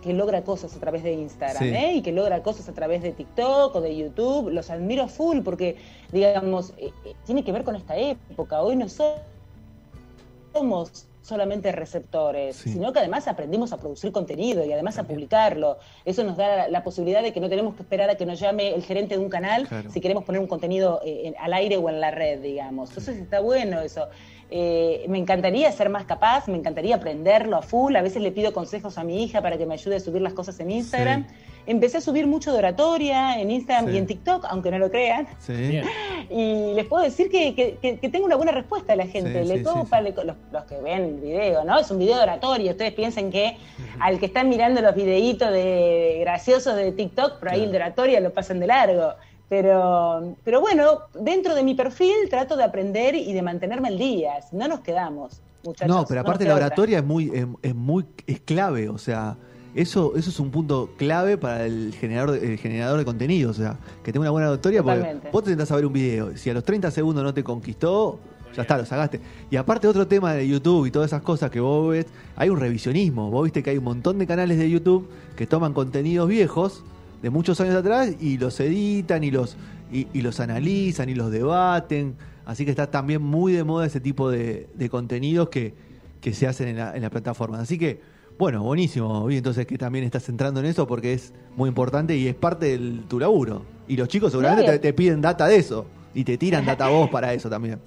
que, 0.02 0.12
logra 0.12 0.42
cosas 0.42 0.74
a 0.76 0.80
través 0.80 1.02
de 1.02 1.12
Instagram 1.12 1.62
¿eh? 1.62 1.94
y 1.94 2.02
que 2.02 2.12
logra 2.12 2.42
cosas 2.42 2.68
a 2.68 2.72
través 2.72 3.02
de 3.02 3.12
TikTok 3.12 3.74
o 3.74 3.80
de 3.80 3.96
YouTube, 3.96 4.50
los 4.50 4.68
admiro 4.70 5.06
full 5.08 5.40
porque, 5.42 5.76
digamos, 6.12 6.74
eh, 6.78 6.92
tiene 7.26 7.44
que 7.44 7.52
ver 7.52 7.62
con 7.64 7.76
esta 7.76 7.96
época. 7.96 8.62
Hoy 8.62 8.76
no 8.76 8.88
somos 8.88 9.20
solamente 11.22 11.72
receptores, 11.72 12.56
sino 12.56 12.92
que 12.92 12.98
además 12.98 13.28
aprendimos 13.28 13.72
a 13.72 13.78
producir 13.78 14.12
contenido 14.12 14.64
y 14.64 14.72
además 14.72 14.98
a 14.98 15.04
publicarlo. 15.04 15.78
Eso 16.04 16.24
nos 16.24 16.36
da 16.36 16.68
la, 16.68 16.82
posibilidad 16.82 17.22
de 17.22 17.32
que 17.32 17.40
no 17.40 17.48
tenemos 17.48 17.74
que 17.74 17.82
esperar 17.82 18.08
a 18.10 18.14
que 18.16 18.26
nos 18.26 18.40
llame 18.40 18.74
el 18.74 18.82
gerente 18.82 19.16
de 19.16 19.22
un 19.22 19.28
canal 19.28 19.68
si 19.90 20.00
queremos 20.00 20.24
poner 20.24 20.40
un 20.40 20.46
contenido 20.46 21.00
al 21.38 21.52
aire 21.52 21.76
o 21.76 21.88
en 21.88 22.00
la 22.00 22.10
red, 22.10 22.40
digamos. 22.40 22.90
Entonces 22.90 23.18
está 23.18 23.40
bueno 23.40 23.80
eso. 23.80 24.08
Eh, 24.52 25.04
me 25.08 25.18
encantaría 25.18 25.70
ser 25.70 25.90
más 25.90 26.04
capaz, 26.04 26.48
me 26.48 26.58
encantaría 26.58 26.96
aprenderlo 26.96 27.56
a 27.56 27.62
full. 27.62 27.94
A 27.94 28.02
veces 28.02 28.20
le 28.20 28.32
pido 28.32 28.52
consejos 28.52 28.98
a 28.98 29.04
mi 29.04 29.22
hija 29.22 29.42
para 29.42 29.56
que 29.56 29.66
me 29.66 29.74
ayude 29.74 29.96
a 29.96 30.00
subir 30.00 30.22
las 30.22 30.32
cosas 30.32 30.58
en 30.58 30.70
Instagram. 30.70 31.26
Empecé 31.66 31.98
a 31.98 32.00
subir 32.00 32.26
mucho 32.26 32.52
de 32.52 32.58
oratoria 32.58 33.40
en 33.40 33.50
Instagram 33.50 33.94
y 33.94 33.98
en 33.98 34.06
TikTok, 34.06 34.46
aunque 34.48 34.70
no 34.70 34.78
lo 34.78 34.90
crean. 34.90 35.26
Y 36.32 36.74
les 36.74 36.86
puedo 36.86 37.02
decir 37.02 37.28
que, 37.28 37.98
tengo 38.12 38.24
una 38.24 38.36
buena 38.36 38.52
respuesta 38.52 38.92
a 38.92 38.96
la 38.96 39.06
gente. 39.06 39.44
le 39.44 39.64
topa, 39.64 40.00
los, 40.00 40.14
que 40.68 40.80
ven 40.80 41.02
el 41.02 41.20
video, 41.20 41.64
¿no? 41.64 41.80
Es 41.80 41.90
un 41.90 41.98
video 41.98 42.16
de 42.18 42.22
oratoria. 42.22 42.70
Ustedes 42.70 42.92
piensen 42.92 43.32
que 43.32 43.56
al 43.98 44.20
que 44.20 44.26
están 44.26 44.48
mirando 44.48 44.80
los 44.80 44.94
videitos 44.94 45.50
de 45.50 46.18
graciosos 46.20 46.76
de 46.76 46.92
TikTok, 46.92 47.40
por 47.40 47.48
ahí 47.48 47.64
el 47.64 47.72
de 47.72 47.78
oratoria 47.78 48.20
lo 48.20 48.32
pasan 48.32 48.60
de 48.60 48.68
largo. 48.68 49.14
Pero, 49.48 50.36
pero 50.44 50.60
bueno, 50.60 51.00
dentro 51.12 51.56
de 51.56 51.64
mi 51.64 51.74
perfil 51.74 52.14
trato 52.30 52.56
de 52.56 52.62
aprender 52.62 53.16
y 53.16 53.32
de 53.32 53.42
mantenerme 53.42 53.88
al 53.88 53.98
día. 53.98 54.34
No 54.52 54.68
nos 54.68 54.78
quedamos, 54.80 55.42
muchachos. 55.64 55.94
No, 55.94 56.06
pero 56.06 56.20
aparte 56.20 56.44
la 56.44 56.54
oratoria 56.54 56.98
es 56.98 57.04
muy, 57.04 57.32
es, 57.60 57.74
muy, 57.74 58.06
es 58.28 58.38
clave, 58.40 58.88
o 58.88 58.98
sea, 58.98 59.36
eso, 59.74 60.12
eso 60.16 60.30
es 60.30 60.40
un 60.40 60.50
punto 60.50 60.90
clave 60.96 61.38
para 61.38 61.66
el 61.66 61.94
generador, 61.98 62.36
el 62.36 62.58
generador 62.58 62.98
de 62.98 63.04
contenido, 63.04 63.50
o 63.50 63.54
sea, 63.54 63.78
que 64.02 64.12
tenga 64.12 64.22
una 64.22 64.30
buena 64.30 64.48
oratoria, 64.48 64.82
porque 64.82 65.20
vos 65.32 65.44
te 65.44 65.50
sentás 65.50 65.70
a 65.70 65.76
ver 65.76 65.86
un 65.86 65.92
video, 65.92 66.36
si 66.36 66.50
a 66.50 66.54
los 66.54 66.64
30 66.64 66.90
segundos 66.90 67.22
no 67.22 67.32
te 67.32 67.44
conquistó, 67.44 68.18
ya 68.54 68.62
está, 68.62 68.78
lo 68.78 68.84
sacaste. 68.84 69.20
Y 69.50 69.56
aparte 69.56 69.86
otro 69.86 70.06
tema 70.06 70.34
de 70.34 70.46
YouTube 70.46 70.86
y 70.86 70.90
todas 70.90 71.10
esas 71.10 71.22
cosas 71.22 71.50
que 71.50 71.60
vos 71.60 71.90
ves, 71.90 72.06
hay 72.36 72.48
un 72.48 72.58
revisionismo. 72.58 73.30
Vos 73.30 73.44
viste 73.44 73.62
que 73.62 73.70
hay 73.70 73.78
un 73.78 73.84
montón 73.84 74.18
de 74.18 74.26
canales 74.26 74.58
de 74.58 74.68
YouTube 74.68 75.08
que 75.36 75.46
toman 75.46 75.72
contenidos 75.72 76.28
viejos 76.28 76.82
de 77.22 77.30
muchos 77.30 77.60
años 77.60 77.76
atrás 77.76 78.14
y 78.20 78.38
los 78.38 78.58
editan 78.60 79.22
y 79.22 79.30
los, 79.30 79.56
y, 79.92 80.20
los 80.20 80.40
analizan 80.40 81.08
y 81.08 81.14
los 81.14 81.30
debaten. 81.30 82.16
Así 82.44 82.64
que 82.64 82.70
está 82.70 82.90
también 82.90 83.22
muy 83.22 83.52
de 83.52 83.62
moda 83.62 83.86
ese 83.86 84.00
tipo 84.00 84.30
de, 84.30 84.68
contenidos 84.90 85.48
que, 85.48 85.74
que, 86.20 86.32
se 86.32 86.48
hacen 86.48 86.68
en 86.68 86.76
la, 86.78 86.96
en 86.96 87.02
la 87.02 87.10
plataforma. 87.10 87.60
Así 87.60 87.78
que, 87.78 88.00
bueno, 88.40 88.62
buenísimo, 88.62 89.30
y 89.30 89.36
entonces 89.36 89.66
que 89.66 89.76
también 89.76 90.02
estás 90.02 90.26
entrando 90.30 90.60
en 90.60 90.66
eso 90.66 90.86
porque 90.86 91.12
es 91.12 91.34
muy 91.56 91.68
importante 91.68 92.16
y 92.16 92.26
es 92.26 92.34
parte 92.34 92.78
de 92.78 93.02
tu 93.06 93.20
laburo. 93.20 93.66
Y 93.86 93.98
los 93.98 94.08
chicos 94.08 94.30
seguramente 94.32 94.72
te, 94.72 94.78
te, 94.78 94.92
piden 94.94 95.20
data 95.20 95.46
de 95.46 95.56
eso 95.56 95.84
y 96.14 96.24
te 96.24 96.38
tiran 96.38 96.64
data 96.64 96.88
vos 96.88 97.10
para 97.10 97.34
eso 97.34 97.50
también. 97.50 97.78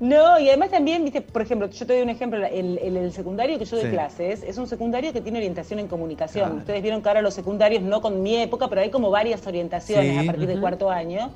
No, 0.00 0.40
y 0.40 0.48
además 0.48 0.70
también, 0.70 1.04
viste, 1.04 1.20
por 1.20 1.42
ejemplo, 1.42 1.70
yo 1.70 1.86
te 1.86 1.92
doy 1.92 2.02
un 2.02 2.08
ejemplo, 2.08 2.44
el, 2.44 2.78
el, 2.78 3.12
secundario 3.12 3.56
que 3.56 3.66
yo 3.66 3.76
doy 3.76 3.88
clases 3.88 4.42
es 4.42 4.58
un 4.58 4.66
secundario 4.66 5.12
que 5.12 5.20
tiene 5.20 5.38
orientación 5.38 5.78
en 5.78 5.86
comunicación. 5.86 6.56
Ustedes 6.58 6.82
vieron 6.82 7.02
que 7.02 7.08
ahora 7.08 7.22
los 7.22 7.34
secundarios, 7.34 7.80
no 7.80 8.00
con 8.00 8.20
mi 8.20 8.34
época, 8.34 8.66
pero 8.66 8.80
hay 8.80 8.90
como 8.90 9.12
varias 9.12 9.46
orientaciones 9.46 10.18
a 10.18 10.24
partir 10.24 10.48
del 10.48 10.60
cuarto 10.60 10.90
año. 10.90 11.30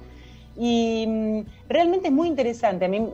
Y 0.57 1.05
mm, 1.07 1.41
realmente 1.69 2.09
es 2.09 2.13
muy 2.13 2.27
interesante, 2.27 2.87
a 2.87 2.89
mí, 2.89 3.07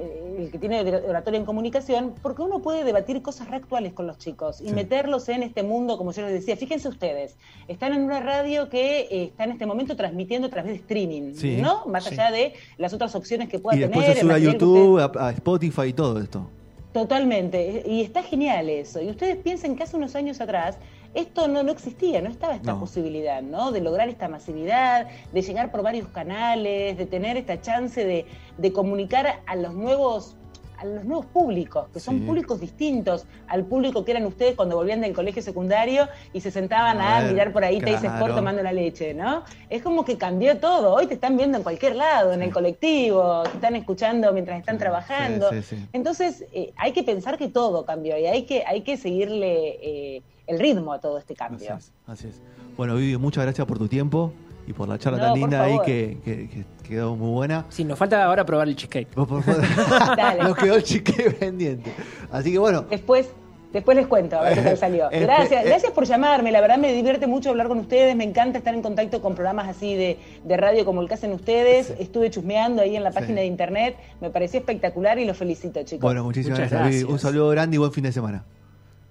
el 0.44 0.50
que 0.50 0.58
tiene 0.58 0.80
oratoria 0.80 1.38
en 1.38 1.44
comunicación, 1.44 2.14
porque 2.22 2.42
uno 2.42 2.60
puede 2.60 2.84
debatir 2.84 3.22
cosas 3.22 3.48
reactuales 3.48 3.92
con 3.92 4.06
los 4.06 4.18
chicos 4.18 4.60
y 4.60 4.72
meterlos 4.72 5.28
en 5.28 5.42
este 5.42 5.62
mundo, 5.62 5.96
como 5.98 6.12
yo 6.12 6.22
les 6.22 6.32
decía. 6.32 6.56
Fíjense 6.56 6.88
ustedes, 6.88 7.36
están 7.68 7.92
en 7.92 8.02
una 8.02 8.20
radio 8.20 8.68
que 8.68 9.00
eh, 9.00 9.24
está 9.24 9.44
en 9.44 9.52
este 9.52 9.66
momento 9.66 9.96
transmitiendo 9.96 10.48
a 10.48 10.50
través 10.50 10.72
de 10.72 10.78
streaming, 10.78 11.34
¿no? 11.60 11.86
Más 11.86 12.06
allá 12.06 12.30
de 12.30 12.54
las 12.78 12.92
otras 12.92 13.14
opciones 13.14 13.48
que 13.48 13.58
pueda 13.58 13.74
tener. 13.74 13.88
Y 13.88 13.92
después 13.92 14.14
se 14.14 14.20
sube 14.20 14.34
a 14.34 14.38
YouTube, 14.38 14.98
a 14.98 15.30
Spotify 15.30 15.88
y 15.88 15.92
todo 15.92 16.20
esto. 16.20 16.46
Totalmente, 16.92 17.84
y 17.86 18.00
está 18.02 18.22
genial 18.22 18.68
eso. 18.68 19.00
Y 19.00 19.10
ustedes 19.10 19.36
piensen 19.36 19.76
que 19.76 19.84
hace 19.84 19.96
unos 19.96 20.16
años 20.16 20.40
atrás 20.40 20.76
esto 21.14 21.48
no, 21.48 21.62
no 21.62 21.72
existía, 21.72 22.22
no 22.22 22.30
estaba 22.30 22.54
esta 22.54 22.78
posibilidad, 22.78 23.42
¿no? 23.42 23.72
De 23.72 23.80
lograr 23.80 24.08
esta 24.08 24.28
masividad, 24.28 25.08
de 25.32 25.42
llegar 25.42 25.70
por 25.72 25.82
varios 25.82 26.08
canales, 26.08 26.96
de 26.96 27.06
tener 27.06 27.36
esta 27.36 27.60
chance 27.60 28.04
de, 28.04 28.26
de 28.58 28.72
comunicar 28.72 29.40
a 29.46 29.56
los 29.56 29.74
nuevos 29.74 30.36
a 30.80 30.84
los 30.84 31.04
nuevos 31.04 31.26
públicos, 31.26 31.88
que 31.92 32.00
son 32.00 32.20
públicos 32.20 32.58
distintos 32.58 33.26
al 33.48 33.64
público 33.64 34.04
que 34.04 34.12
eran 34.12 34.24
ustedes 34.24 34.54
cuando 34.56 34.76
volvían 34.76 35.00
del 35.00 35.12
colegio 35.12 35.42
secundario 35.42 36.08
y 36.32 36.40
se 36.40 36.50
sentaban 36.50 37.00
a, 37.00 37.20
mirar 37.30 37.52
por 37.52 37.64
ahí 37.64 37.78
claro. 37.80 38.06
Sport 38.06 38.34
tomando 38.34 38.62
la 38.62 38.72
leche, 38.72 39.12
¿no? 39.12 39.44
Es 39.68 39.82
como 39.82 40.04
que 40.04 40.16
cambió 40.16 40.58
todo. 40.58 40.94
Hoy 40.94 41.06
te 41.06 41.14
están 41.14 41.36
viendo 41.36 41.58
en 41.58 41.62
cualquier 41.62 41.96
lado, 41.96 42.32
en 42.32 42.42
el 42.42 42.52
colectivo, 42.52 43.42
te 43.44 43.56
están 43.56 43.76
escuchando 43.76 44.32
mientras 44.32 44.58
están 44.58 44.78
trabajando. 44.78 45.50
Entonces, 45.92 46.44
eh, 46.52 46.72
hay 46.76 46.92
que 46.92 47.02
pensar 47.02 47.36
que 47.36 47.48
todo 47.48 47.84
cambió 47.84 48.18
y 48.18 48.26
hay 48.26 48.44
que, 48.44 48.64
hay 48.66 48.80
que 48.80 48.96
seguirle 48.96 50.16
eh, 50.16 50.22
el 50.46 50.58
ritmo 50.58 50.92
a 50.92 51.00
todo 51.00 51.18
este 51.18 51.34
cambio. 51.34 51.78
Así 52.06 52.28
es. 52.28 52.40
Bueno, 52.76 52.96
Vivi, 52.96 53.16
muchas 53.18 53.44
gracias 53.44 53.66
por 53.66 53.78
tu 53.78 53.88
tiempo 53.88 54.32
y 54.70 54.72
por 54.72 54.88
la 54.88 54.98
charla 54.98 55.18
tan 55.18 55.34
linda 55.34 55.64
ahí 55.64 55.78
que, 55.84 56.64
quedó 56.86 57.16
muy 57.16 57.30
buena. 57.30 57.66
Sí, 57.68 57.84
nos 57.84 57.98
falta 57.98 58.24
ahora 58.24 58.46
probar 58.46 58.68
el 58.68 58.76
cheesecake. 58.76 59.08
nos 59.16 60.56
quedó 60.56 60.76
el 60.76 60.82
cheesecake 60.84 61.38
pendiente. 61.38 61.92
Así 62.30 62.52
que 62.52 62.58
bueno. 62.58 62.82
Después, 62.88 63.28
después 63.72 63.96
les 63.96 64.06
cuento 64.06 64.38
a 64.38 64.42
ver 64.42 64.54
qué 64.54 64.62
tal 64.62 64.76
salió. 64.78 65.08
Gracias, 65.10 65.64
eh, 65.64 65.68
gracias 65.68 65.92
por 65.92 66.04
llamarme. 66.04 66.52
La 66.52 66.60
verdad 66.60 66.78
me 66.78 66.92
divierte 66.92 67.26
mucho 67.26 67.50
hablar 67.50 67.66
con 67.66 67.78
ustedes. 67.78 68.14
Me 68.14 68.22
encanta 68.22 68.58
estar 68.58 68.72
en 68.72 68.82
contacto 68.82 69.20
con 69.20 69.34
programas 69.34 69.68
así 69.68 69.94
de, 69.96 70.18
radio 70.56 70.84
como 70.84 71.02
el 71.02 71.08
que 71.08 71.14
hacen 71.14 71.32
ustedes. 71.32 71.92
Estuve 71.98 72.30
chusmeando 72.30 72.82
ahí 72.82 72.94
en 72.94 73.02
la 73.02 73.10
página 73.10 73.40
de 73.40 73.46
internet. 73.46 73.96
Me 74.20 74.30
pareció 74.30 74.60
espectacular 74.60 75.18
y 75.18 75.24
los 75.24 75.36
felicito, 75.36 75.82
chicos. 75.82 76.02
Bueno, 76.02 76.22
muchísimas 76.22 76.70
gracias. 76.70 77.02
Un 77.04 77.18
saludo 77.18 77.48
grande 77.48 77.74
y 77.74 77.78
buen 77.78 77.92
fin 77.92 78.04
de 78.04 78.12
semana. 78.12 78.44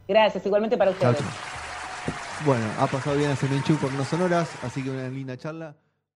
Gracias, 0.07 0.45
igualmente 0.45 0.77
para 0.77 0.91
ustedes. 0.91 1.17
Bueno, 2.45 2.65
ha 2.79 2.87
pasado 2.87 3.17
bien 3.17 3.31
a 3.31 3.35
Semenchú 3.35 3.75
por 3.75 3.91
unas 3.91 4.07
sonoras, 4.07 4.49
así 4.63 4.81
que 4.81 4.89
una 4.89 5.09
linda 5.09 5.35
charla. 5.35 5.75